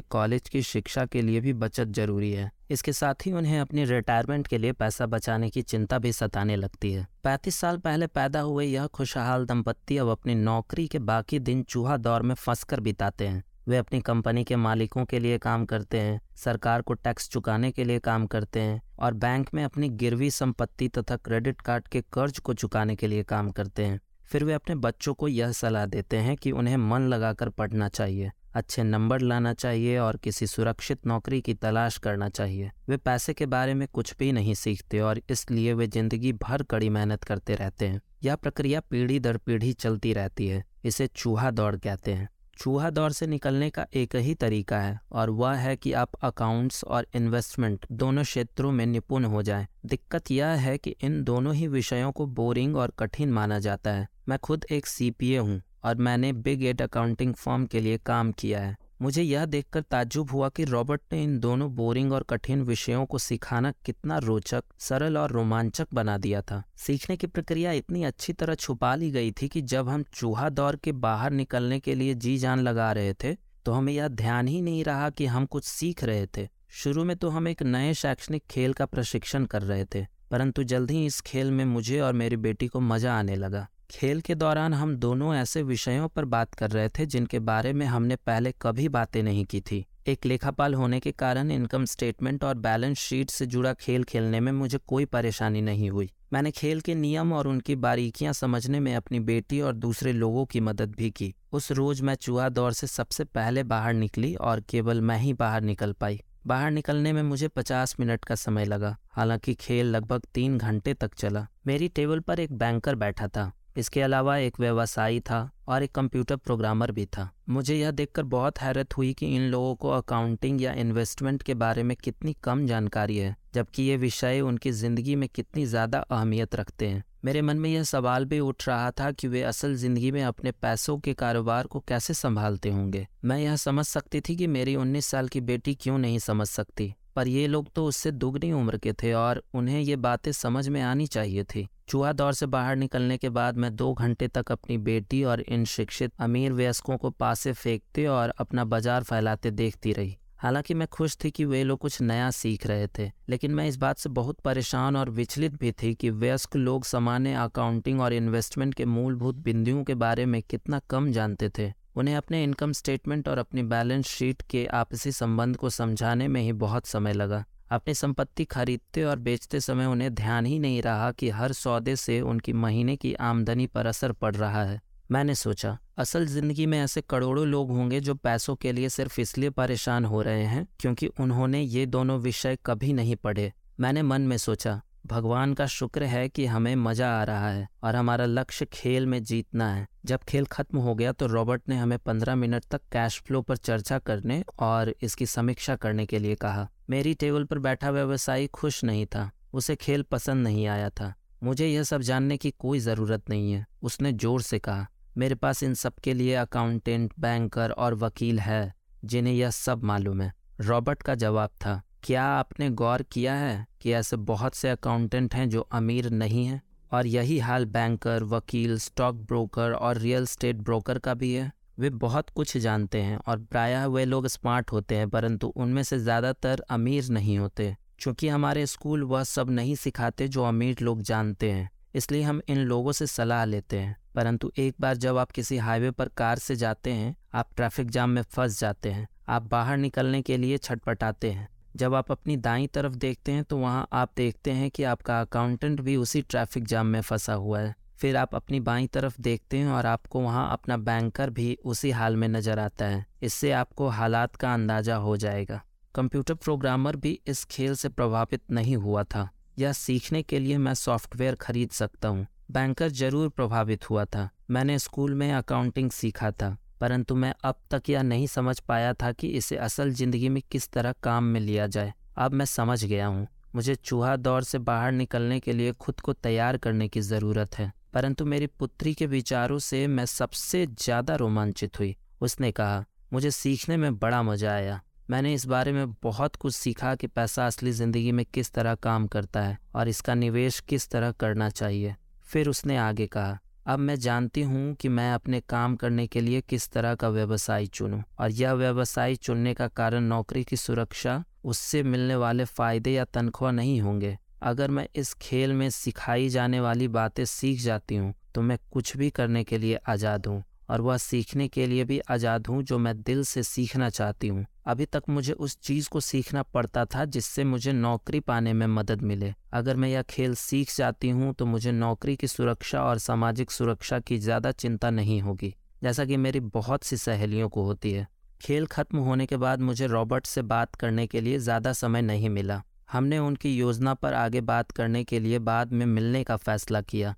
कॉलेज 0.00 0.48
की 0.48 0.62
शिक्षा 0.62 1.06
के 1.06 1.22
लिए 1.22 1.40
भी 1.40 1.52
बचत 1.52 1.84
ज़रूरी 1.84 2.32
है। 2.32 2.50
इसके 2.70 2.92
साथ 2.92 3.14
ही 3.26 3.32
उन्हें 3.32 3.60
अपनी 3.60 3.84
रिटायरमेंट 3.84 4.46
के 4.46 4.58
लिए 4.58 4.72
पैसा 4.72 5.06
बचाने 5.06 5.50
की 5.50 5.62
चिंता 5.62 5.98
भी 5.98 6.12
सताने 6.12 6.56
लगती 6.56 6.92
है। 6.92 7.06
पैंतीस 7.24 7.56
साल 7.56 7.76
पहले 7.76 8.06
पैदा 8.06 8.40
हुए 8.40 8.66
यह 8.66 8.86
खुशहाल 8.86 9.46
दंपत्ति 9.46 9.96
अब 9.96 10.08
अपनी 10.08 10.34
नौकरी 10.34 10.88
के 10.88 10.98
बाकी 10.98 11.38
दिन 11.38 11.62
चूहा 11.62 11.96
दौर 11.96 12.22
में 12.22 12.34
फंस 12.34 12.66
बिताते 12.80 13.26
हैं। 13.26 13.44
वे 13.68 13.76
अपनी 13.76 14.00
कंपनी 14.00 14.44
के 14.44 14.56
मालिकों 14.56 15.04
के 15.04 15.18
लिए 15.18 15.38
काम 15.38 15.64
करते 15.64 16.00
हैं, 16.00 16.20
सरकार 16.36 16.82
को 16.82 16.94
टैक्स 16.94 17.28
चुकाने 17.28 17.70
के 17.72 17.84
लिए 17.84 17.98
काम 18.00 18.26
करते 18.26 18.60
हैं 18.60 18.80
और 18.98 19.14
बैंक 19.14 19.48
में 19.54 19.62
अपनी 19.64 19.88
गिरवी 19.90 20.30
संपत्ति 20.32 20.88
तथा 20.88 21.16
क्रेडिट 21.18 21.60
कार्ड 21.60 21.88
के 21.88 22.00
कर्ज 22.12 22.38
को 22.38 22.54
चुकाने 22.54 22.96
के 22.96 23.06
लिए 23.06 23.22
काम 23.24 23.50
करते 23.50 23.84
हैं। 23.84 24.00
फिर 24.30 24.44
वे 24.44 24.52
अपने 24.52 24.74
बच्चों 24.76 25.14
को 25.14 25.28
यह 25.28 25.52
सलाह 25.52 25.86
देते 25.86 26.16
हैं 26.18 26.36
कि 26.36 26.50
उन्हें 26.52 26.76
मन 26.76 27.08
लगाकर 27.08 27.48
पढ़ना 27.50 27.88
चाहिए, 27.90 28.30
अच्छे 28.54 28.82
नंबर 28.82 29.20
लाना 29.20 29.52
चाहिए 29.54 29.98
और 29.98 30.16
किसी 30.16 30.46
सुरक्षित 30.46 31.06
नौकरी 31.06 31.40
की 31.40 31.54
तलाश 31.54 31.98
करना 31.98 32.28
चाहिए। 32.30 32.70
वे 32.88 32.96
पैसे 32.96 33.34
के 33.34 33.46
बारे 33.46 33.74
में 33.74 33.86
कुछ 33.88 34.14
भी 34.18 34.32
नहीं 34.32 34.54
सीखते 34.54 35.00
और 35.00 35.20
इसलिए 35.30 35.72
वे 35.72 35.86
ज़िंदगी 35.88 36.32
भर 36.42 36.62
कड़ी 36.62 36.88
मेहनत 36.90 37.24
करते 37.24 37.54
रहते 37.54 37.86
हैं। 37.86 38.00
यह 38.24 38.36
प्रक्रिया 38.36 38.80
पीढ़ी 38.80 39.18
दर 39.20 39.36
पीढ़ी 39.36 39.72
चलती 39.74 40.12
रहती 40.12 40.46
है, 40.48 40.64
इसे 40.84 41.06
चूहा 41.06 41.50
दौड़ 41.50 41.74
कहते 41.76 42.12
हैं। 42.12 42.28
चूहा 42.62 42.88
दौर 42.90 43.12
से 43.12 43.26
निकलने 43.26 43.68
का 43.70 43.86
एक 43.94 44.14
ही 44.16 44.34
तरीका 44.34 44.78
है, 44.80 44.98
और 45.12 45.30
वह 45.30 45.54
है 45.54 45.74
कि 45.76 45.92
आप 45.92 46.10
अकाउंट्स 46.22 46.82
और 46.84 47.06
इन्वेस्टमेंट 47.14 47.86
दोनों 47.92 48.22
क्षेत्रों 48.22 48.70
में 48.72 48.84
निपुण 48.86 49.24
हो 49.24 49.42
जाएँ। 49.42 49.66
दिक्कत 49.86 50.30
यह 50.30 50.46
है 50.46 50.76
कि 50.78 50.94
इन 51.00 51.22
दोनों 51.24 51.54
ही 51.54 51.66
विषयों 51.68 52.12
को 52.12 52.26
बोरिंग 52.28 52.76
और 52.76 52.92
कठिन 52.98 53.32
माना 53.32 53.58
जाता 53.58 53.90
है 53.90 54.06
मैं 54.28 54.38
खुद 54.38 54.64
एक 54.70 54.86
सी 54.86 55.10
हूँ, 55.36 55.60
और 55.84 55.94
मैंने 55.96 56.32
बिग 56.32 56.64
एट 56.64 56.82
अकाउंटिंग 56.82 57.34
फॉर्म 57.34 57.66
के 57.66 57.80
लिए 57.80 57.98
काम 57.98 58.32
किया 58.32 58.60
है 58.60 58.76
मुझे 59.02 59.22
यह 59.22 59.44
देखकर 59.44 59.80
ताज्जुब 59.82 60.30
हुआ 60.30 60.48
कि 60.48 60.64
रॉबर्ट 60.64 61.00
ने 61.12 61.22
इन 61.22 61.38
दोनों 61.40 61.68
बोरिंग 61.74 62.12
और 62.12 62.22
कठिन 62.22 62.62
विषयों 62.62 63.04
को 63.06 63.18
सिखाना 63.18 63.72
कितना 63.84 64.18
रोचक, 64.18 64.64
सरल 64.80 65.18
और 65.18 65.32
रोमांचक 65.32 65.88
बना 65.94 66.16
दिया 66.18 66.42
था। 66.42 66.62
सीखने 66.76 67.16
की 67.16 67.26
प्रक्रिया 67.26 67.72
इतनी 67.72 68.04
अच्छी 68.04 68.32
तरह 68.32 68.54
छुपा 68.56 68.94
ली 68.94 69.10
गई 69.10 69.32
थी 69.32 69.48
कि 69.48 69.62
जब 69.62 69.88
हम 69.88 70.04
चूहा 70.14 70.48
दौर 70.50 70.76
के 70.76 70.92
बाहर 70.92 71.32
निकलने 71.32 71.80
के 71.80 71.94
लिए 71.94 72.14
जी 72.16 72.36
जान 72.38 72.60
लगा 72.60 72.90
रहे 72.92 73.14
थे 73.14 73.34
तो 73.66 73.72
हमें 73.72 73.92
यह 73.92 74.08
ध्यान 74.10 74.48
ही 74.48 74.60
नहीं 74.62 74.84
रहा 74.84 75.10
कि 75.10 75.26
हम 75.26 75.46
कुछ 75.46 75.64
सीख 75.64 76.04
रहे 76.04 76.26
थे। 76.28 76.48
शुरू 76.72 77.04
में 77.04 77.16
तो 77.16 77.28
हम 77.28 77.48
एक 77.48 77.62
नए 77.64 77.92
शैक्षणिक 77.94 78.42
खेल 78.50 78.72
का 78.72 78.86
प्रशिक्षण 78.86 79.44
कर 79.44 79.62
रहे 79.62 79.84
थे, 79.84 80.06
परंतु 80.30 80.64
जल्द 80.64 80.90
ही 80.90 81.04
इस 81.06 81.20
खेल 81.20 81.50
में 81.50 81.64
मुझे 81.66 82.00
और 82.00 82.12
मेरी 82.14 82.36
बेटी 82.38 82.66
को 82.66 82.80
मज़ा 82.80 83.14
आने 83.14 83.36
लगा। 83.36 83.66
खेल 83.92 84.20
के 84.20 84.34
दौरान 84.34 84.74
हम 84.74 84.96
दोनों 84.96 85.34
ऐसे 85.34 85.62
विषयों 85.62 86.08
पर 86.08 86.24
बात 86.24 86.54
कर 86.54 86.70
रहे 86.70 86.88
थे 86.88 87.06
जिनके 87.06 87.38
बारे 87.38 87.72
में 87.72 87.86
हमने 87.86 88.16
पहले 88.16 88.52
कभी 88.62 88.88
बातें 88.88 89.22
नहीं 89.22 89.44
की 89.44 89.60
थी। 89.60 89.86
एक 90.06 90.26
लेखापाल 90.26 90.74
होने 90.74 91.00
के 91.00 91.12
कारण 91.12 91.50
इनकम 91.50 91.84
स्टेटमेंट 91.84 92.44
और 92.44 92.54
बैलेंस 92.54 92.98
शीट 92.98 93.30
से 93.30 93.46
जुड़ा 93.46 93.72
खेल 93.72 94.04
खेलने 94.04 94.40
में 94.40 94.52
मुझे 94.52 94.78
कोई 94.78 95.04
परेशानी 95.04 95.60
नहीं 95.60 95.90
हुई। 95.90 96.10
मैंने 96.32 96.50
खेल 96.50 96.80
के 96.80 96.94
नियम 96.94 97.32
और 97.32 97.46
उनकी 97.46 97.76
बारीकियाँ 97.76 98.32
समझने 98.32 98.80
में 98.80 98.94
अपनी 98.94 99.20
बेटी 99.20 99.60
और 99.60 99.72
दूसरे 99.72 100.12
लोगों 100.12 100.44
की 100.46 100.60
मदद 100.60 100.94
भी 100.98 101.10
की। 101.10 101.34
उस 101.52 101.72
रोज 101.72 102.00
मैं 102.00 102.14
चूहा 102.14 102.48
दौर 102.48 102.72
से 102.72 102.86
सबसे 102.86 103.24
पहले 103.24 103.62
बाहर 103.62 103.94
निकली 103.94 104.34
और 104.34 104.60
केवल 104.60 105.00
मैं 105.00 105.18
ही 105.18 105.32
बाहर 105.32 105.60
निकल 105.60 105.92
पाई। 105.92 106.20
बाहर 106.46 106.70
निकलने 106.70 107.12
में 107.12 107.22
मुझे 107.22 107.48
पचास 107.48 107.96
मिनट 108.00 108.24
का 108.24 108.34
समय 108.34 108.64
लगा। 108.64 108.96
हालाँकि 109.12 109.54
खेल 109.54 109.86
लगभग 109.86 110.22
तीन 110.34 110.58
घंटे 110.58 110.94
तक 110.94 111.14
चला। 111.14 111.46
मेरी 111.66 111.88
टेबल 111.88 112.20
पर 112.20 112.40
एक 112.40 112.52
बैंकर 112.52 112.94
बैठा 112.94 113.28
था। 113.28 113.52
इसके 113.76 114.02
अलावा 114.02 114.36
एक 114.36 114.60
व्यवसायी 114.60 115.20
था 115.20 115.50
और 115.68 115.82
एक 115.82 115.92
कंप्यूटर 115.92 116.36
प्रोग्रामर 116.36 116.90
भी 116.92 117.06
था। 117.06 117.28
मुझे 117.48 117.76
यह 117.76 117.90
देखकर 117.90 118.22
बहुत 118.24 118.60
हैरत 118.60 118.96
हुई 118.96 119.12
कि 119.12 119.34
इन 119.36 119.42
लोगों 119.42 119.74
को 119.74 119.90
अकाउंटिंग 119.90 120.62
या 120.62 120.72
इन्वेस्टमेंट 120.72 121.42
के 121.42 121.54
बारे 121.54 121.82
में 121.82 121.96
कितनी 121.96 122.36
कम 122.44 122.66
जानकारी 122.66 123.16
है, 123.16 123.36
जबकि 123.54 123.82
ये 123.82 123.96
विषय 123.96 124.40
उनकी 124.40 124.70
ज़िंदगी 124.72 125.16
में 125.16 125.28
कितनी 125.28 125.66
ज़्यादा 125.66 125.98
अहमियत 126.00 126.54
रखते 126.54 126.88
हैं। 126.88 127.02
मेरे 127.24 127.42
मन 127.42 127.56
में 127.56 127.68
यह 127.70 127.82
सवाल 127.82 128.24
भी 128.24 128.38
उठ 128.40 128.68
रहा 128.68 128.90
था 128.90 129.10
कि 129.10 129.28
वे 129.28 129.42
असल 129.42 129.74
ज़िंदगी 129.74 130.10
में 130.10 130.22
अपने 130.22 130.52
पैसों 130.52 130.98
के 130.98 131.14
कारोबार 131.14 131.66
को 131.66 131.80
कैसे 131.80 132.14
संभालते 132.14 132.70
होंगे। 132.70 133.06
मैं 133.24 133.38
यह 133.38 133.56
समझ 133.56 133.86
सकती 133.86 134.20
थी 134.20 134.36
कि 134.36 134.46
मेरी 134.46 134.74
19 134.76 135.06
साल 135.06 135.28
की 135.28 135.40
बेटी 135.40 135.74
क्यों 135.74 135.98
नहीं 135.98 136.18
समझ 136.18 136.46
सकती। 136.48 136.94
पर 137.16 137.28
ये 137.28 137.46
लोग 137.46 137.68
तो 137.74 137.84
उससे 137.86 138.10
दुगनी 138.12 138.52
उम्र 138.52 138.78
के 138.78 138.92
थे 138.92 139.12
और 139.12 139.42
उन्हें 139.54 139.80
ये 139.80 139.96
बातें 139.98 140.32
समझ 140.32 140.68
में 140.68 140.80
आनी 140.82 141.06
चाहिए 141.06 141.44
थी। 141.44 141.68
चूहा 141.88 142.12
दौर 142.12 142.32
से 142.32 142.46
बाहर 142.46 142.76
निकलने 142.76 143.16
के 143.18 143.28
बाद 143.30 143.56
मैं 143.56 143.74
दो 143.76 143.92
घंटे 143.94 144.28
तक 144.28 144.52
अपनी 144.52 144.78
बेटी 144.80 145.22
और 145.24 145.40
इन 145.40 145.64
शिक्षित 145.64 146.12
अमीर 146.20 146.52
वयस्कों 146.52 146.96
को 146.96 147.10
पासे 147.10 147.52
फेंकते 147.52 148.06
और 148.06 148.32
अपना 148.38 148.64
बाज़ार 148.64 149.02
फैलाते 149.02 149.50
देखती 149.52 149.92
रही। 149.92 150.16
हालाँकि 150.38 150.74
मैं 150.74 150.86
खुश 150.88 151.16
थी 151.24 151.30
कि 151.30 151.44
वे 151.44 151.62
लोग 151.64 151.78
कुछ 151.78 152.00
नया 152.02 152.30
सीख 152.30 152.66
रहे 152.66 152.86
थे, 152.88 153.10
लेकिन 153.28 153.50
मैं 153.50 153.66
इस 153.68 153.76
बात 153.76 153.98
से 153.98 154.08
बहुत 154.10 154.38
परेशान 154.40 154.96
और 154.96 155.10
विचलित 155.10 155.54
भी 155.54 155.72
थी 155.72 155.94
कि 155.94 156.10
वयस्क 156.10 156.56
लोग 156.56 156.84
सामान्य 156.84 157.34
अकाउंटिंग 157.34 158.00
और 158.00 158.12
इन्वेस्टमेंट 158.12 158.74
के 158.74 158.84
मूलभूत 158.84 159.36
बिंदुओं 159.36 159.84
के 159.84 159.94
बारे 159.96 160.26
में 160.26 160.40
कितना 160.42 160.80
कम 160.90 161.10
जानते 161.12 161.50
थे। 161.58 161.72
उन्हें 161.96 162.14
अपने 162.16 162.42
इनकम 162.44 162.72
स्टेटमेंट 162.72 163.28
और 163.28 163.38
अपनी 163.38 163.62
बैलेंस 163.62 164.06
शीट 164.06 164.42
के 164.42 164.64
आपसी 164.66 165.12
संबंध 165.12 165.56
को 165.56 165.70
समझाने 165.70 166.28
में 166.28 166.40
ही 166.42 166.52
बहुत 166.52 166.86
समय 166.86 167.12
लगा। 167.12 167.44
अपनी 167.70 167.94
संपत्ति 167.94 168.44
खरीदते 168.44 169.04
और 169.04 169.18
बेचते 169.18 169.60
समय 169.60 169.86
उन्हें 169.86 170.14
ध्यान 170.14 170.46
ही 170.46 170.58
नहीं 170.58 170.82
रहा 170.82 171.10
कि 171.12 171.28
हर 171.30 171.52
सौदे 171.52 171.96
से 171.96 172.20
उनकी 172.20 172.52
महीने 172.52 172.96
की 172.96 173.14
आमदनी 173.14 173.66
पर 173.66 173.86
असर 173.86 174.12
पड़ 174.12 174.34
रहा 174.36 174.64
है। 174.64 174.80
मैंने 175.10 175.34
सोचा, 175.34 175.78
असल 175.98 176.26
ज़िंदगी 176.26 176.66
में 176.66 176.78
ऐसे 176.80 177.00
करोड़ों 177.00 177.46
लोग 177.46 177.70
होंगे 177.70 178.00
जो 178.00 178.14
पैसों 178.14 178.54
के 178.56 178.72
लिए 178.72 178.88
सिर्फ़ 178.88 179.20
इसलिए 179.20 179.50
परेशान 179.50 180.04
हो 180.04 180.22
रहे 180.22 180.44
हैं 180.44 180.66
क्योंकि 180.80 181.06
उन्होंने 181.20 181.60
ये 181.60 181.86
दोनों 181.86 182.18
विषय 182.20 182.58
कभी 182.66 182.92
नहीं 182.92 183.16
पढ़े। 183.16 183.52
मैंने 183.80 184.02
मन 184.02 184.22
में 184.22 184.36
सोचा 184.36 184.80
भगवान 185.04 185.54
का 185.54 185.66
शुक्र 185.66 186.04
है 186.04 186.28
कि 186.28 186.46
हमें 186.46 186.74
मज़ा 186.76 187.08
आ 187.10 187.22
रहा 187.24 187.48
है 187.48 187.68
और 187.84 187.96
हमारा 187.96 188.24
लक्ष्य 188.26 188.66
खेल 188.66 189.06
में 189.06 189.22
जीतना 189.22 189.72
है। 189.74 189.86
जब 190.04 190.22
खेल 190.22 190.44
खत्म 190.44 190.78
हो 190.78 190.94
गया 190.94 191.12
तो 191.12 191.26
रॉबर्ट 191.26 191.62
ने 191.68 191.76
हमें 191.76 191.98
पंद्रह 191.98 192.34
मिनट 192.34 192.64
तक 192.64 192.80
कैश 192.92 193.20
फ्लो 193.20 193.42
पर 193.42 193.56
चर्चा 193.56 193.98
करने 193.98 194.42
और 194.58 194.94
इसकी 195.02 195.26
समीक्षा 195.26 195.76
करने 195.76 196.06
के 196.06 196.18
लिए 196.18 196.34
कहा। 196.34 196.68
मेरी 196.90 197.14
टेबल 197.14 197.44
पर 197.44 197.58
बैठा 197.58 197.90
व्यवसायी 197.90 198.46
खुश 198.46 198.82
नहीं 198.84 199.06
था। 199.06 199.30
उसे 199.52 199.76
खेल 199.76 200.02
पसंद 200.02 200.44
नहीं 200.44 200.66
आया 200.66 200.90
था। 200.90 201.12
मुझे 201.42 201.66
यह 201.66 201.82
सब 201.82 202.00
जानने 202.00 202.36
की 202.36 202.50
कोई 202.50 202.78
ज़रूरत 202.78 203.30
नहीं 203.30 203.52
है, 203.52 203.66
उसने 203.82 204.12
ज़ोर 204.12 204.42
से 204.42 204.58
कहा। 204.58 204.86
मेरे 205.18 205.34
पास 205.34 205.62
इन 205.62 205.74
सब 205.74 205.94
के 205.94 206.14
लिए 206.14 206.34
अकाउंटेंट 206.34 207.12
बैंकर 207.20 207.70
और 207.70 207.94
वकील 207.94 208.38
है, 208.40 208.74
जिन्हें 209.04 209.34
यह 209.34 209.50
सब 209.50 209.82
मालूम 209.84 210.20
है। 210.20 210.32
रॉबर्ट 210.60 211.02
का 211.02 211.14
जवाब 211.14 211.50
था 211.60 211.80
क्या 212.04 212.24
आपने 212.24 212.70
गौर 212.70 213.02
किया 213.02 213.34
है 213.34 213.66
कि 213.80 213.92
ऐसे 213.92 214.16
बहुत 214.16 214.54
से 214.54 214.68
अकाउंटेंट 214.68 215.34
हैं 215.34 215.48
जो 215.48 215.60
अमीर 215.60 216.10
नहीं 216.10 216.46
हैं? 216.46 216.62
और 216.92 217.06
यही 217.06 217.38
हाल 217.38 217.64
बैंकर 217.64 218.22
वकील 218.22 218.78
स्टॉक 218.78 219.14
ब्रोकर 219.14 219.72
और 219.72 219.98
रियल 219.98 220.26
स्टेट 220.26 220.56
ब्रोकर 220.56 220.98
का 220.98 221.14
भी 221.14 221.32
है। 221.34 221.52
वे 221.78 221.90
बहुत 221.90 222.30
कुछ 222.30 222.56
जानते 222.56 223.00
हैं 223.00 223.16
और 223.16 223.38
प्रायः 223.38 223.86
वे 223.86 224.04
लोग 224.04 224.26
स्मार्ट 224.26 224.72
होते 224.72 224.94
हैं, 224.94 225.10
परंतु 225.10 225.46
उनमें 225.46 225.82
से 225.82 225.98
ज़्यादातर 225.98 226.64
अमीर 226.70 227.08
नहीं 227.08 227.38
होते। 227.38 227.76
क्योंकि 227.98 228.28
हमारे 228.28 228.66
स्कूल 228.66 229.02
वह 229.02 229.24
सब 229.24 229.50
नहीं 229.50 229.74
सिखाते 229.74 230.28
जो 230.28 230.44
अमीर 230.44 230.76
लोग 230.82 231.02
जानते 231.02 231.50
हैं, 231.50 231.70
इसलिए 231.94 232.22
हम 232.22 232.40
इन 232.48 232.58
लोगों 232.58 232.92
से 232.92 233.06
सलाह 233.06 233.44
लेते 233.44 233.78
हैं। 233.78 233.96
परंतु 234.14 234.52
एक 234.58 234.74
बार 234.80 234.96
जब 234.96 235.16
आप 235.16 235.30
किसी 235.30 235.56
हाईवे 235.56 235.90
पर 235.90 236.08
कार 236.08 236.38
से 236.38 236.56
जाते 236.56 236.92
हैं, 236.92 237.16
आप 237.34 237.50
ट्रैफ़िक 237.56 237.90
जाम 237.90 238.10
में 238.10 238.22
फंस 238.22 238.60
जाते 238.60 238.90
हैं। 238.90 239.08
आप 239.28 239.42
बाहर 239.42 239.76
निकलने 239.76 240.22
के 240.22 240.36
लिए 240.36 240.58
छटपटाते 240.58 241.30
हैं। 241.30 241.48
जब 241.76 241.94
आप 241.94 242.10
अपनी 242.12 242.36
दाई 242.36 242.66
तरफ़ 242.66 242.94
देखते 242.94 243.32
हैं 243.32 243.44
तो 243.44 243.56
वहाँ 243.58 243.86
आप 243.92 244.12
देखते 244.16 244.50
हैं 244.50 244.70
कि 244.70 244.82
आपका 244.84 245.20
अकाउंटेंट 245.20 245.80
भी 245.80 245.96
उसी 245.96 246.22
ट्रैफ़िक 246.22 246.66
जाम 246.66 246.86
में 246.86 247.00
फंसा 247.00 247.34
हुआ 247.34 247.60
है। 247.60 247.74
फिर 247.98 248.16
आप 248.16 248.34
अपनी 248.34 248.60
बाई 248.60 248.86
तरफ़ 248.86 249.20
देखते 249.20 249.56
हैं 249.56 249.68
और 249.68 249.86
आपको 249.86 250.20
वहाँ 250.20 250.52
अपना 250.52 250.76
बैंकर 250.76 251.30
भी 251.30 251.56
उसी 251.64 251.90
हाल 251.90 252.16
में 252.16 252.28
नज़र 252.28 252.58
आता 252.58 252.84
है। 252.84 253.04
इससे 253.22 253.52
आपको 253.52 253.88
हालात 253.88 254.36
का 254.36 254.54
अंदाज़ा 254.54 254.96
हो 254.96 255.16
जाएगा। 255.16 255.60
कंप्यूटर 255.94 256.34
प्रोग्रामर 256.34 256.96
भी 256.96 257.18
इस 257.26 257.44
खेल 257.44 257.74
से 257.74 257.88
प्रभावित 257.88 258.42
नहीं 258.50 258.76
हुआ 258.76 259.04
था। 259.04 259.28
यह 259.58 259.72
सीखने 259.72 260.22
के 260.22 260.38
लिए 260.38 260.58
मैं 260.58 260.74
सॉफ्टवेयर 260.74 261.34
खरीद 261.34 261.70
सकता 261.70 262.08
हूँ। 262.08 262.26
बैंकर 262.50 262.88
ज़रूर 262.88 263.28
प्रभावित 263.28 263.90
हुआ 263.90 264.04
था। 264.04 264.28
मैंने 264.50 264.78
स्कूल 264.78 265.14
में 265.14 265.32
अकाउंटिंग 265.32 265.90
सीखा 265.90 266.30
था। 266.30 266.56
परंतु 266.82 267.14
मैं 267.14 267.34
अब 267.44 267.54
तक 267.70 267.82
यह 267.88 268.02
नहीं 268.02 268.26
समझ 268.26 268.58
पाया 268.60 268.92
था 268.94 269.12
कि 269.12 269.28
इसे 269.28 269.56
असल 269.56 269.90
ज़िंदगी 269.90 270.28
में 270.28 270.42
किस 270.52 270.68
तरह 270.68 270.92
काम 270.92 271.24
में 271.24 271.40
लिया 271.40 271.66
जाए। 271.66 271.92
अब 272.16 272.32
मैं 272.32 272.44
समझ 272.44 272.84
गया 272.84 273.06
हूँ। 273.06 273.26
मुझे 273.54 273.74
चूहा 273.74 274.16
दौर 274.16 274.44
से 274.44 274.58
बाहर 274.58 274.92
निकलने 274.92 275.40
के 275.40 275.52
लिए 275.52 275.72
खुद 275.72 276.00
को 276.00 276.12
तैयार 276.12 276.56
करने 276.56 276.88
की 276.88 277.00
ज़रूरत 277.00 277.58
है। 277.58 277.72
परंतु 277.94 278.24
मेरी 278.24 278.46
पुत्री 278.46 278.94
के 278.94 279.06
विचारों 279.06 279.58
से 279.58 279.86
मैं 279.86 280.06
सबसे 280.06 280.66
ज़्यादा 280.66 281.14
रोमांचित 281.14 281.78
हुई। 281.78 281.96
उसने 282.20 282.52
कहा, 282.52 282.84
मुझे 283.12 283.30
सीखने 283.30 283.76
में 283.76 283.98
बड़ा 283.98 284.22
मज़ा 284.22 284.52
आया। 284.52 284.80
मैंने 285.10 285.34
इस 285.34 285.46
बारे 285.46 285.72
में 285.72 285.92
बहुत 285.92 286.36
कुछ 286.36 286.54
सीखा 286.54 286.94
कि 286.94 287.06
पैसा 287.06 287.46
असली 287.46 287.72
ज़िंदगी 287.72 288.12
में 288.12 288.24
किस 288.24 288.52
तरह 288.52 288.74
काम 288.74 289.06
करता 289.06 289.42
है 289.42 289.58
और 289.74 289.88
इसका 289.88 290.14
निवेश 290.14 290.60
किस 290.60 290.90
तरह 290.90 291.12
करना 291.12 291.50
चाहिए। 291.50 291.94
फिर 292.24 292.48
उसने 292.48 292.76
आगे 292.76 293.06
कहा 293.06 293.38
अब 293.66 293.78
मैं 293.78 293.94
जानती 293.96 294.42
हूँ 294.42 294.74
कि 294.74 294.88
मैं 294.88 295.12
अपने 295.14 295.40
काम 295.40 295.74
करने 295.76 296.06
के 296.06 296.20
लिए 296.20 296.40
किस 296.40 296.68
तरह 296.70 296.94
का 296.94 297.08
व्यवसाय 297.08 297.66
चुनूं 297.66 298.00
और 298.18 298.30
यह 298.30 298.52
व्यवसाय 298.52 299.14
चुनने 299.16 299.52
का 299.54 299.68
कारण 299.68 300.04
नौकरी 300.04 300.42
की 300.44 300.56
सुरक्षा, 300.56 301.22
उससे 301.44 301.82
मिलने 301.82 302.16
वाले 302.16 302.44
फ़ायदे 302.44 302.92
या 302.92 303.04
तनख्वाह 303.04 303.52
नहीं 303.52 303.80
होंगे। 303.80 304.16
अगर 304.42 304.70
मैं 304.70 304.86
इस 304.96 305.12
खेल 305.14 305.52
में 305.52 305.68
सिखाई 305.70 306.28
जाने 306.28 306.60
वाली 306.60 306.88
बातें 306.90 307.24
सीख 307.26 307.60
जाती 307.60 307.96
हूँ 307.96 308.12
तो 308.34 308.42
मैं 308.42 308.58
कुछ 308.72 308.96
भी 308.96 309.10
करने 309.10 309.44
के 309.44 309.58
लिए 309.58 309.78
आज़ाद 309.88 310.26
हूँ। 310.26 310.42
और 310.72 310.80
वह 310.80 310.96
सीखने 310.98 311.46
के 311.48 311.66
लिए 311.66 311.84
भी 311.84 311.98
आज़ाद 312.10 312.46
हूँ 312.46 312.62
जो 312.62 312.78
मैं 312.78 312.96
दिल 313.02 313.22
से 313.24 313.42
सीखना 313.42 313.88
चाहती 313.90 314.28
हूँ। 314.28 314.44
अभी 314.66 314.84
तक 314.86 315.02
मुझे 315.08 315.32
उस 315.34 315.58
चीज़ 315.60 315.88
को 315.88 316.00
सीखना 316.00 316.42
पड़ता 316.44 316.84
था 316.84 317.04
जिससे 317.06 317.44
मुझे 317.44 317.72
नौकरी 317.72 318.20
पाने 318.22 318.52
में 318.52 318.66
मदद 318.68 319.02
मिले। 319.02 319.32
अगर 319.52 319.76
मैं 319.76 319.88
यह 319.88 320.02
खेल 320.02 320.34
सीख 320.36 320.76
जाती 320.76 321.08
हूँ 321.10 321.32
तो 321.34 321.46
मुझे 321.46 321.72
नौकरी 321.72 322.16
की 322.16 322.26
सुरक्षा 322.28 322.82
और 322.82 322.98
सामाजिक 323.00 323.50
सुरक्षा 323.50 323.98
की 324.00 324.18
ज़्यादा 324.18 324.52
चिंता 324.52 324.90
नहीं 324.90 325.20
होगी, 325.22 325.54
जैसा 325.82 326.04
कि 326.04 326.16
मेरी 326.18 326.40
बहुत 326.40 326.84
सी 326.84 326.96
सहेलियों 326.98 327.48
को 327.48 327.64
होती 327.64 327.92
है। 327.92 328.06
खेल 328.40 328.66
खत्म 328.66 328.98
होने 328.98 329.26
के 329.26 329.36
बाद 329.36 329.60
मुझे 329.60 329.86
रॉबर्ट 329.88 330.26
से 330.26 330.42
बात 330.44 330.74
करने 330.74 331.06
के 331.06 331.20
लिए 331.20 331.38
ज़्यादा 331.40 331.72
समय 331.74 332.02
नहीं 332.02 332.30
मिला। 332.30 332.62
हमने 332.92 333.18
उनकी 333.18 333.56
योजना 333.56 333.94
पर 333.94 334.14
आगे 334.14 334.40
बात 334.42 334.70
करने 334.70 335.02
के 335.04 335.20
लिए 335.20 335.38
बाद 335.40 335.72
में 335.72 335.84
मिलने 335.86 336.22
का 336.24 336.36
फैसला 336.38 336.80
किया। 336.82 337.14